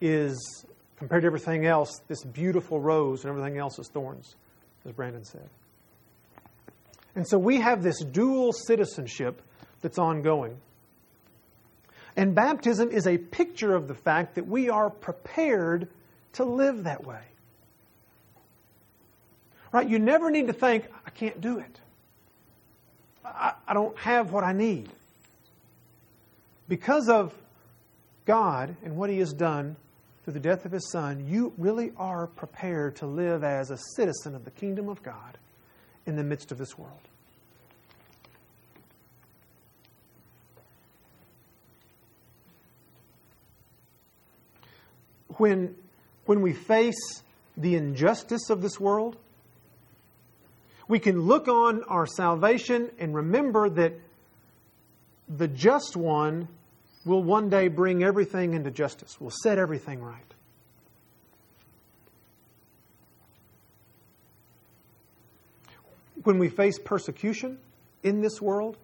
is, 0.00 0.64
compared 0.96 1.22
to 1.22 1.26
everything 1.26 1.66
else, 1.66 2.00
this 2.08 2.24
beautiful 2.24 2.80
rose 2.80 3.24
and 3.24 3.30
everything 3.30 3.58
else 3.58 3.78
is 3.78 3.88
thorns, 3.88 4.36
as 4.86 4.92
Brandon 4.92 5.22
said. 5.22 5.48
And 7.14 7.28
so 7.28 7.38
we 7.38 7.60
have 7.60 7.82
this 7.82 8.02
dual 8.02 8.52
citizenship 8.52 9.42
that's 9.82 9.98
ongoing. 9.98 10.56
And 12.16 12.34
baptism 12.34 12.90
is 12.90 13.06
a 13.06 13.18
picture 13.18 13.74
of 13.74 13.86
the 13.86 13.94
fact 13.94 14.34
that 14.36 14.46
we 14.46 14.70
are 14.70 14.90
prepared 14.90 15.88
to 16.32 16.44
live 16.44 16.84
that 16.84 17.04
way. 17.04 17.20
Right? 19.72 19.88
You 19.88 19.98
never 19.98 20.30
need 20.30 20.46
to 20.46 20.52
think, 20.52 20.84
I 21.06 21.10
can't 21.10 21.40
do 21.40 21.58
it. 21.58 21.80
I, 23.24 23.52
I 23.66 23.74
don't 23.74 23.96
have 23.98 24.32
what 24.32 24.44
I 24.44 24.52
need. 24.52 24.88
Because 26.68 27.08
of 27.08 27.34
God 28.24 28.76
and 28.84 28.96
what 28.96 29.10
He 29.10 29.18
has 29.18 29.32
done 29.32 29.76
through 30.24 30.34
the 30.34 30.40
death 30.40 30.64
of 30.64 30.72
His 30.72 30.90
Son, 30.90 31.26
you 31.26 31.52
really 31.58 31.92
are 31.96 32.26
prepared 32.26 32.96
to 32.96 33.06
live 33.06 33.44
as 33.44 33.70
a 33.70 33.78
citizen 33.96 34.34
of 34.34 34.44
the 34.44 34.50
kingdom 34.50 34.88
of 34.88 35.02
God 35.02 35.38
in 36.06 36.16
the 36.16 36.24
midst 36.24 36.52
of 36.52 36.58
this 36.58 36.78
world. 36.78 37.00
When, 45.36 45.76
when 46.24 46.42
we 46.42 46.52
face 46.52 47.22
the 47.56 47.76
injustice 47.76 48.50
of 48.50 48.60
this 48.60 48.80
world, 48.80 49.16
we 50.88 50.98
can 50.98 51.20
look 51.20 51.48
on 51.48 51.84
our 51.84 52.06
salvation 52.06 52.90
and 52.98 53.14
remember 53.14 53.68
that 53.68 53.92
the 55.28 55.46
just 55.46 55.96
one 55.96 56.48
will 57.04 57.22
one 57.22 57.50
day 57.50 57.68
bring 57.68 58.02
everything 58.02 58.54
into 58.54 58.70
justice, 58.70 59.20
will 59.20 59.30
set 59.30 59.58
everything 59.58 60.02
right. 60.02 60.22
When 66.24 66.38
we 66.38 66.48
face 66.48 66.78
persecution 66.78 67.58
in 68.02 68.20
this 68.22 68.40
world, 68.40 68.76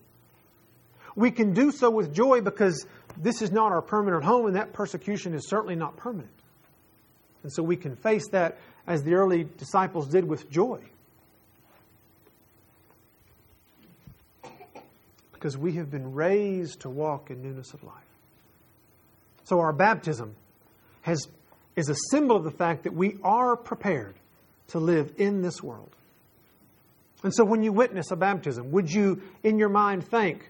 we 1.16 1.30
can 1.30 1.52
do 1.52 1.70
so 1.72 1.90
with 1.90 2.14
joy 2.14 2.40
because 2.40 2.86
this 3.16 3.42
is 3.42 3.50
not 3.50 3.72
our 3.72 3.82
permanent 3.82 4.24
home 4.24 4.46
and 4.46 4.56
that 4.56 4.72
persecution 4.72 5.34
is 5.34 5.48
certainly 5.48 5.74
not 5.74 5.96
permanent. 5.96 6.30
And 7.42 7.52
so 7.52 7.62
we 7.62 7.76
can 7.76 7.96
face 7.96 8.28
that 8.30 8.58
as 8.86 9.02
the 9.02 9.14
early 9.14 9.44
disciples 9.44 10.08
did 10.08 10.24
with 10.24 10.50
joy. 10.50 10.80
Because 15.44 15.58
we 15.58 15.72
have 15.72 15.90
been 15.90 16.14
raised 16.14 16.80
to 16.80 16.88
walk 16.88 17.30
in 17.30 17.42
newness 17.42 17.74
of 17.74 17.84
life. 17.84 17.92
So 19.42 19.60
our 19.60 19.74
baptism 19.74 20.34
has, 21.02 21.28
is 21.76 21.90
a 21.90 21.94
symbol 22.10 22.34
of 22.34 22.44
the 22.44 22.50
fact 22.50 22.84
that 22.84 22.94
we 22.94 23.18
are 23.22 23.54
prepared 23.54 24.14
to 24.68 24.78
live 24.78 25.12
in 25.18 25.42
this 25.42 25.62
world. 25.62 25.94
And 27.22 27.34
so 27.34 27.44
when 27.44 27.62
you 27.62 27.74
witness 27.74 28.10
a 28.10 28.16
baptism, 28.16 28.70
would 28.70 28.90
you, 28.90 29.20
in 29.42 29.58
your 29.58 29.68
mind, 29.68 30.08
think, 30.08 30.48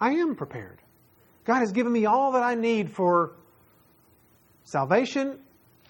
I 0.00 0.12
am 0.12 0.36
prepared? 0.36 0.78
God 1.44 1.58
has 1.58 1.72
given 1.72 1.92
me 1.92 2.06
all 2.06 2.32
that 2.32 2.42
I 2.42 2.54
need 2.54 2.90
for 2.90 3.32
salvation 4.64 5.38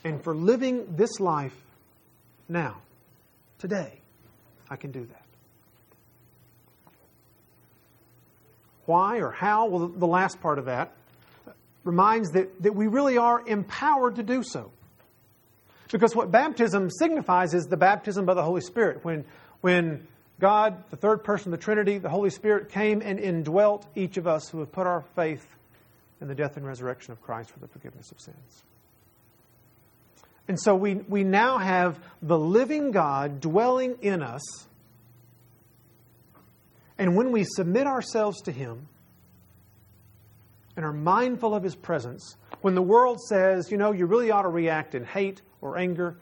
and 0.02 0.24
for 0.24 0.34
living 0.34 0.96
this 0.96 1.20
life 1.20 1.54
now, 2.48 2.78
today. 3.60 4.00
I 4.68 4.74
can 4.74 4.90
do 4.90 5.04
that. 5.04 5.29
Why 8.90 9.18
or 9.18 9.30
how? 9.30 9.66
Well, 9.66 9.86
the 9.86 10.08
last 10.08 10.40
part 10.40 10.58
of 10.58 10.64
that 10.64 10.92
reminds 11.84 12.30
that, 12.32 12.60
that 12.64 12.74
we 12.74 12.88
really 12.88 13.18
are 13.18 13.40
empowered 13.46 14.16
to 14.16 14.24
do 14.24 14.42
so. 14.42 14.72
Because 15.92 16.16
what 16.16 16.32
baptism 16.32 16.90
signifies 16.90 17.54
is 17.54 17.66
the 17.66 17.76
baptism 17.76 18.26
by 18.26 18.34
the 18.34 18.42
Holy 18.42 18.62
Spirit. 18.62 19.04
When, 19.04 19.24
when 19.60 20.08
God, 20.40 20.82
the 20.90 20.96
third 20.96 21.22
person 21.22 21.52
of 21.52 21.60
the 21.60 21.64
Trinity, 21.64 21.98
the 21.98 22.08
Holy 22.08 22.30
Spirit 22.30 22.70
came 22.70 23.00
and 23.00 23.20
indwelt 23.20 23.86
each 23.94 24.16
of 24.16 24.26
us 24.26 24.48
who 24.48 24.58
have 24.58 24.72
put 24.72 24.88
our 24.88 25.04
faith 25.14 25.46
in 26.20 26.26
the 26.26 26.34
death 26.34 26.56
and 26.56 26.66
resurrection 26.66 27.12
of 27.12 27.22
Christ 27.22 27.50
for 27.50 27.60
the 27.60 27.68
forgiveness 27.68 28.10
of 28.10 28.20
sins. 28.20 28.64
And 30.48 30.60
so 30.60 30.74
we, 30.74 30.94
we 30.94 31.22
now 31.22 31.58
have 31.58 32.00
the 32.22 32.36
living 32.36 32.90
God 32.90 33.40
dwelling 33.40 33.98
in 34.02 34.20
us. 34.20 34.42
And 37.00 37.16
when 37.16 37.32
we 37.32 37.44
submit 37.44 37.86
ourselves 37.86 38.42
to 38.42 38.52
Him 38.52 38.86
and 40.76 40.84
are 40.84 40.92
mindful 40.92 41.54
of 41.54 41.62
His 41.62 41.74
presence, 41.74 42.36
when 42.60 42.74
the 42.74 42.82
world 42.82 43.18
says, 43.22 43.70
you 43.70 43.78
know, 43.78 43.92
you 43.92 44.04
really 44.04 44.30
ought 44.30 44.42
to 44.42 44.50
react 44.50 44.94
in 44.94 45.06
hate 45.06 45.40
or 45.62 45.78
anger, 45.78 46.18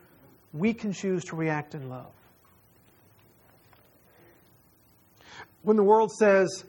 we 0.52 0.72
can 0.72 0.92
choose 0.92 1.24
to 1.24 1.36
react 1.36 1.74
in 1.74 1.88
love. 1.88 2.12
When 5.62 5.76
the 5.76 5.82
world 5.82 6.12
says, 6.12 6.64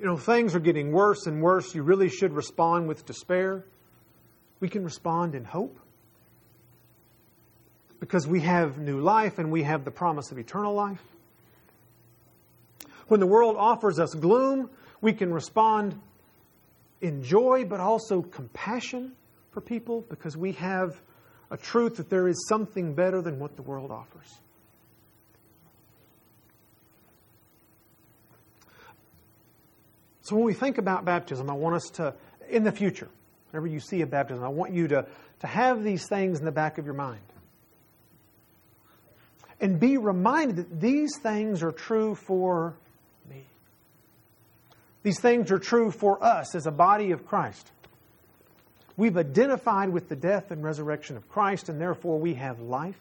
you 0.00 0.06
know, 0.06 0.16
things 0.16 0.54
are 0.54 0.60
getting 0.60 0.90
worse 0.90 1.26
and 1.26 1.42
worse, 1.42 1.74
you 1.74 1.82
really 1.82 2.08
should 2.08 2.32
respond 2.32 2.88
with 2.88 3.04
despair, 3.04 3.66
we 4.58 4.70
can 4.70 4.84
respond 4.84 5.34
in 5.34 5.44
hope 5.44 5.78
because 8.00 8.26
we 8.26 8.40
have 8.40 8.78
new 8.78 9.00
life 9.00 9.38
and 9.38 9.52
we 9.52 9.64
have 9.64 9.84
the 9.84 9.90
promise 9.90 10.32
of 10.32 10.38
eternal 10.38 10.72
life. 10.72 11.02
When 13.08 13.20
the 13.20 13.26
world 13.26 13.56
offers 13.58 13.98
us 13.98 14.14
gloom, 14.14 14.70
we 15.00 15.12
can 15.12 15.32
respond 15.32 15.98
in 17.00 17.22
joy, 17.22 17.64
but 17.64 17.80
also 17.80 18.22
compassion 18.22 19.12
for 19.50 19.60
people 19.60 20.02
because 20.08 20.36
we 20.36 20.52
have 20.52 21.00
a 21.50 21.56
truth 21.56 21.96
that 21.96 22.10
there 22.10 22.28
is 22.28 22.46
something 22.48 22.94
better 22.94 23.22
than 23.22 23.38
what 23.38 23.56
the 23.56 23.62
world 23.62 23.90
offers. 23.90 24.38
So 30.20 30.36
when 30.36 30.44
we 30.44 30.52
think 30.52 30.76
about 30.76 31.06
baptism, 31.06 31.48
I 31.48 31.54
want 31.54 31.76
us 31.76 31.90
to, 31.94 32.14
in 32.50 32.62
the 32.62 32.72
future, 32.72 33.08
whenever 33.50 33.66
you 33.66 33.80
see 33.80 34.02
a 34.02 34.06
baptism, 34.06 34.44
I 34.44 34.48
want 34.48 34.74
you 34.74 34.86
to, 34.88 35.06
to 35.40 35.46
have 35.46 35.82
these 35.82 36.06
things 36.06 36.38
in 36.38 36.44
the 36.44 36.52
back 36.52 36.76
of 36.76 36.84
your 36.84 36.94
mind. 36.94 37.22
And 39.58 39.80
be 39.80 39.96
reminded 39.96 40.56
that 40.56 40.80
these 40.80 41.16
things 41.22 41.62
are 41.62 41.72
true 41.72 42.14
for. 42.14 42.76
These 45.08 45.20
things 45.20 45.50
are 45.50 45.58
true 45.58 45.90
for 45.90 46.22
us 46.22 46.54
as 46.54 46.66
a 46.66 46.70
body 46.70 47.12
of 47.12 47.26
Christ. 47.26 47.72
We've 48.98 49.16
identified 49.16 49.88
with 49.88 50.10
the 50.10 50.16
death 50.16 50.50
and 50.50 50.62
resurrection 50.62 51.16
of 51.16 51.26
Christ, 51.30 51.70
and 51.70 51.80
therefore 51.80 52.18
we 52.18 52.34
have 52.34 52.60
life. 52.60 53.00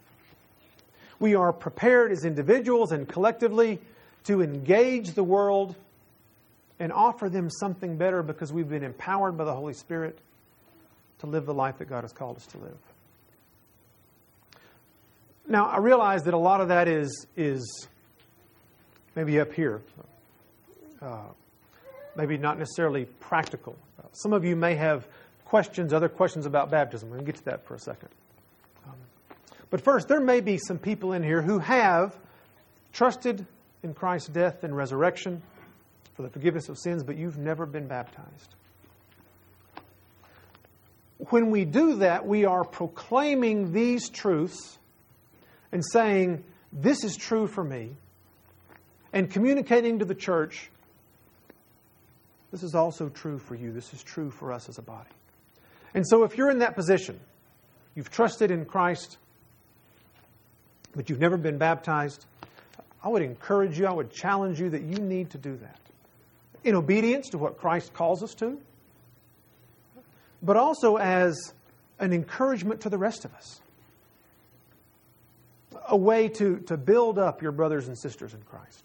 We 1.19 1.35
are 1.35 1.51
prepared 1.51 2.13
as 2.13 2.23
individuals 2.23 2.93
and 2.93 3.09
collectively 3.09 3.79
to 4.23 4.41
engage 4.41 5.15
the 5.15 5.23
world 5.25 5.75
and 6.79 6.93
offer 6.93 7.27
them 7.27 7.49
something 7.49 7.97
better 7.97 8.23
because 8.23 8.53
we've 8.53 8.69
been 8.69 8.85
empowered 8.85 9.37
by 9.37 9.43
the 9.43 9.53
Holy 9.53 9.73
Spirit 9.73 10.17
to 11.19 11.27
live 11.27 11.45
the 11.45 11.53
life 11.53 11.77
that 11.79 11.89
God 11.89 12.05
has 12.05 12.13
called 12.13 12.37
us 12.37 12.45
to 12.45 12.57
live. 12.57 12.77
Now, 15.45 15.65
I 15.65 15.79
realize 15.79 16.23
that 16.23 16.33
a 16.33 16.39
lot 16.39 16.61
of 16.61 16.69
that 16.69 16.87
is, 16.87 17.27
is 17.35 17.85
maybe 19.13 19.41
up 19.41 19.51
here, 19.51 19.81
uh, 21.01 21.23
maybe 22.17 22.37
not 22.37 22.57
necessarily 22.57 23.05
practical. 23.05 23.75
some 24.11 24.33
of 24.33 24.43
you 24.43 24.55
may 24.55 24.75
have 24.75 25.07
questions, 25.45 25.93
other 25.93 26.09
questions 26.09 26.45
about 26.45 26.69
baptism. 26.69 27.09
We'll 27.09 27.21
get 27.21 27.35
to 27.35 27.45
that 27.45 27.65
for 27.65 27.75
a 27.75 27.79
second. 27.79 28.09
Um, 28.85 28.95
but 29.69 29.81
first, 29.81 30.07
there 30.07 30.19
may 30.19 30.41
be 30.41 30.57
some 30.57 30.77
people 30.77 31.13
in 31.13 31.23
here 31.23 31.41
who 31.41 31.59
have 31.59 32.17
trusted 32.91 33.45
in 33.83 33.93
Christ's 33.93 34.29
death 34.29 34.63
and 34.63 34.75
resurrection 34.75 35.41
for 36.15 36.23
the 36.23 36.29
forgiveness 36.29 36.67
of 36.67 36.77
sins, 36.77 37.03
but 37.03 37.15
you've 37.15 37.37
never 37.37 37.65
been 37.65 37.87
baptized. 37.87 38.55
When 41.29 41.51
we 41.51 41.65
do 41.65 41.97
that, 41.97 42.27
we 42.27 42.45
are 42.45 42.63
proclaiming 42.63 43.71
these 43.71 44.09
truths 44.09 44.77
and 45.71 45.83
saying, 45.91 46.43
This 46.73 47.03
is 47.03 47.15
true 47.15 47.47
for 47.47 47.63
me, 47.63 47.91
and 49.13 49.29
communicating 49.29 49.99
to 49.99 50.05
the 50.05 50.15
church, 50.15 50.69
This 52.51 52.63
is 52.63 52.75
also 52.75 53.09
true 53.09 53.37
for 53.37 53.55
you. 53.55 53.71
This 53.71 53.93
is 53.93 54.01
true 54.01 54.31
for 54.31 54.53
us 54.53 54.69
as 54.69 54.77
a 54.77 54.81
body. 54.81 55.09
And 55.93 56.07
so, 56.07 56.23
if 56.23 56.37
you're 56.37 56.49
in 56.49 56.59
that 56.59 56.75
position, 56.75 57.19
you've 57.95 58.09
trusted 58.09 58.51
in 58.51 58.65
Christ, 58.65 59.17
but 60.95 61.09
you've 61.09 61.19
never 61.19 61.37
been 61.37 61.57
baptized, 61.57 62.25
I 63.03 63.09
would 63.09 63.21
encourage 63.21 63.79
you, 63.79 63.87
I 63.87 63.93
would 63.93 64.11
challenge 64.11 64.59
you 64.59 64.69
that 64.69 64.81
you 64.81 64.97
need 64.97 65.29
to 65.31 65.37
do 65.37 65.57
that. 65.57 65.79
In 66.63 66.75
obedience 66.75 67.29
to 67.29 67.37
what 67.37 67.57
Christ 67.57 67.93
calls 67.93 68.23
us 68.23 68.33
to, 68.35 68.59
but 70.41 70.57
also 70.57 70.97
as 70.97 71.53
an 71.99 72.13
encouragement 72.13 72.81
to 72.81 72.89
the 72.89 72.97
rest 72.97 73.25
of 73.25 73.33
us. 73.33 73.61
A 75.89 75.97
way 75.97 76.27
to, 76.29 76.57
to 76.67 76.77
build 76.77 77.17
up 77.17 77.41
your 77.41 77.51
brothers 77.51 77.87
and 77.87 77.97
sisters 77.97 78.33
in 78.33 78.41
Christ. 78.41 78.83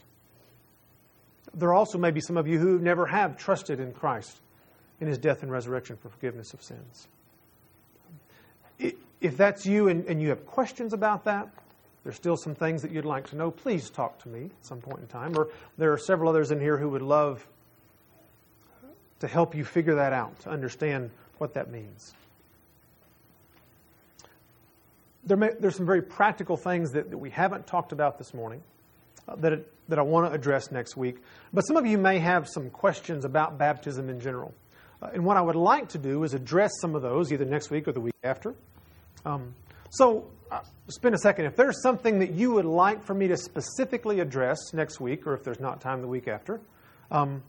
There 1.55 1.73
also 1.73 1.99
may 1.99 2.11
be 2.11 2.21
some 2.21 2.37
of 2.37 2.47
you 2.47 2.59
who 2.59 2.79
never 2.79 3.07
have 3.07 3.37
trusted 3.37 3.81
in 3.81 3.93
Christ 3.93 4.41
in 5.01 5.09
his 5.09 5.19
death 5.19 5.43
and 5.43 5.51
resurrection 5.51 5.97
for 5.97 6.09
forgiveness 6.09 6.55
of 6.55 6.63
sins. 6.63 7.09
If 9.21 9.37
that's 9.37 9.67
you 9.67 9.89
and, 9.89 10.05
and 10.07 10.21
you 10.21 10.31
have 10.31 10.47
questions 10.47 10.93
about 10.93 11.25
that, 11.25 11.49
there's 12.03 12.17
still 12.17 12.37
some 12.37 12.55
things 12.55 12.83
that 12.83 12.91
you'd 12.91 13.05
like 13.05 13.29
to 13.31 13.37
know, 13.37 13.51
please 13.51 13.91
talk 13.91 14.19
to 14.23 14.29
me 14.29 14.47
at 14.47 14.67
some 14.67 14.81
point 14.81 15.01
in 15.01 15.07
time. 15.07 15.37
Or 15.39 15.49
there 15.79 15.93
are 15.93 15.99
several 15.99 16.31
others 16.31 16.51
in 16.51 16.59
here 16.59 16.77
who 16.77 16.89
would 16.89 17.03
love 17.03 17.47
to 19.21 19.29
help 19.29 19.55
you 19.55 19.65
figure 19.65 19.95
that 19.95 20.13
out, 20.13 20.41
to 20.41 20.51
understand 20.51 21.11
what 21.39 21.55
that 21.55 21.71
means. 21.71 22.15
There 25.25 25.37
may, 25.37 25.51
there's 25.61 25.77
some 25.77 25.87
very 25.87 26.03
practical 26.03 26.57
things 26.57 26.91
that, 26.93 27.11
that 27.11 27.19
we 27.19 27.31
haven't 27.31 27.69
talked 27.69 27.93
about 27.93 28.19
this 28.19 28.35
morning 28.35 28.63
that, 29.27 29.65
that 29.89 29.99
I 29.99 30.03
want 30.03 30.29
to 30.29 30.33
address 30.33 30.71
next 30.71 30.97
week. 30.97 31.17
But 31.53 31.63
some 31.63 31.77
of 31.77 31.87
you 31.87 31.99
may 31.99 32.19
have 32.19 32.49
some 32.49 32.71
questions 32.71 33.25
about 33.25 33.59
baptism 33.59 34.09
in 34.09 34.21
general. 34.21 34.55
Uh, 35.01 35.11
and 35.15 35.25
what 35.25 35.37
I 35.37 35.41
would 35.41 35.57
like 35.57 35.89
to 35.91 35.99
do 35.99 36.23
is 36.25 36.35
address 36.35 36.71
some 36.81 36.95
of 36.95 37.03
those 37.03 37.33
either 37.33 37.45
next 37.45 37.71
week 37.71 37.89
or 37.89 37.93
the 37.93 38.01
week 38.01 38.15
after. 38.23 38.55
Um, 39.25 39.55
so, 39.91 40.27
uh, 40.51 40.61
spend 40.89 41.15
a 41.15 41.19
second. 41.19 41.47
If 41.47 41.57
there's 41.57 41.83
something 41.83 42.19
that 42.21 42.33
you 42.33 42.53
would 42.53 42.65
like 42.65 43.05
for 43.05 43.15
me 43.15 43.29
to 43.29 43.37
specifically 43.37 44.21
address 44.21 44.59
next 44.73 45.01
week, 45.01 45.27
or 45.27 45.35
if 45.35 45.45
there's 45.45 45.61
not 45.61 45.81
time 45.81 46.01
the 46.01 46.09
week 46.09 46.29
after, 46.29 46.61
um, 47.11 47.43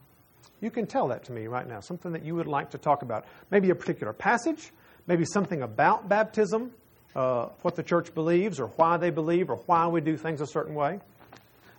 you 0.62 0.72
can 0.72 0.88
tell 0.88 1.10
that 1.10 1.26
to 1.26 1.32
me 1.32 1.48
right 1.48 1.68
now. 1.68 1.80
Something 1.82 2.14
that 2.14 2.24
you 2.24 2.36
would 2.36 2.48
like 2.48 2.72
to 2.72 2.78
talk 2.78 3.02
about. 3.02 3.26
Maybe 3.52 3.70
a 3.70 3.76
particular 3.76 4.14
passage, 4.14 4.72
maybe 5.08 5.26
something 5.26 5.62
about 5.62 6.08
baptism, 6.08 6.72
uh, 7.16 7.48
what 7.62 7.76
the 7.76 7.84
church 7.84 8.14
believes, 8.16 8.60
or 8.60 8.68
why 8.68 8.98
they 8.98 9.10
believe, 9.10 9.50
or 9.50 9.58
why 9.66 9.88
we 9.88 10.02
do 10.02 10.16
things 10.16 10.42
a 10.42 10.48
certain 10.48 10.74
way. 10.74 11.00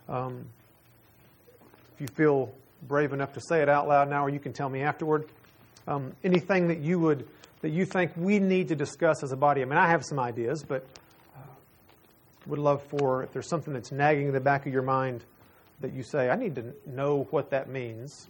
Um, 0.08 0.46
if 1.94 2.00
you 2.00 2.08
feel 2.08 2.52
brave 2.86 3.12
enough 3.12 3.32
to 3.34 3.40
say 3.40 3.62
it 3.62 3.68
out 3.68 3.88
loud 3.88 4.08
now, 4.10 4.24
or 4.24 4.30
you 4.30 4.40
can 4.40 4.52
tell 4.52 4.68
me 4.68 4.82
afterward. 4.82 5.26
Um, 5.86 6.12
anything 6.22 6.68
that 6.68 6.80
you 6.80 6.98
would 6.98 7.26
that 7.62 7.70
you 7.70 7.86
think 7.86 8.12
we 8.16 8.38
need 8.38 8.68
to 8.68 8.76
discuss 8.76 9.22
as 9.22 9.32
a 9.32 9.36
body? 9.36 9.62
I 9.62 9.64
mean, 9.64 9.78
I 9.78 9.88
have 9.88 10.04
some 10.04 10.18
ideas, 10.18 10.62
but 10.62 10.86
uh, 11.34 11.40
would 12.46 12.58
love 12.58 12.82
for 12.82 13.22
if 13.22 13.32
there's 13.32 13.48
something 13.48 13.72
that's 13.72 13.90
nagging 13.90 14.26
in 14.26 14.32
the 14.32 14.40
back 14.40 14.66
of 14.66 14.72
your 14.72 14.82
mind 14.82 15.24
that 15.80 15.92
you 15.92 16.02
say, 16.02 16.28
I 16.28 16.36
need 16.36 16.54
to 16.56 16.74
know 16.86 17.26
what 17.30 17.50
that 17.50 17.68
means. 17.68 18.28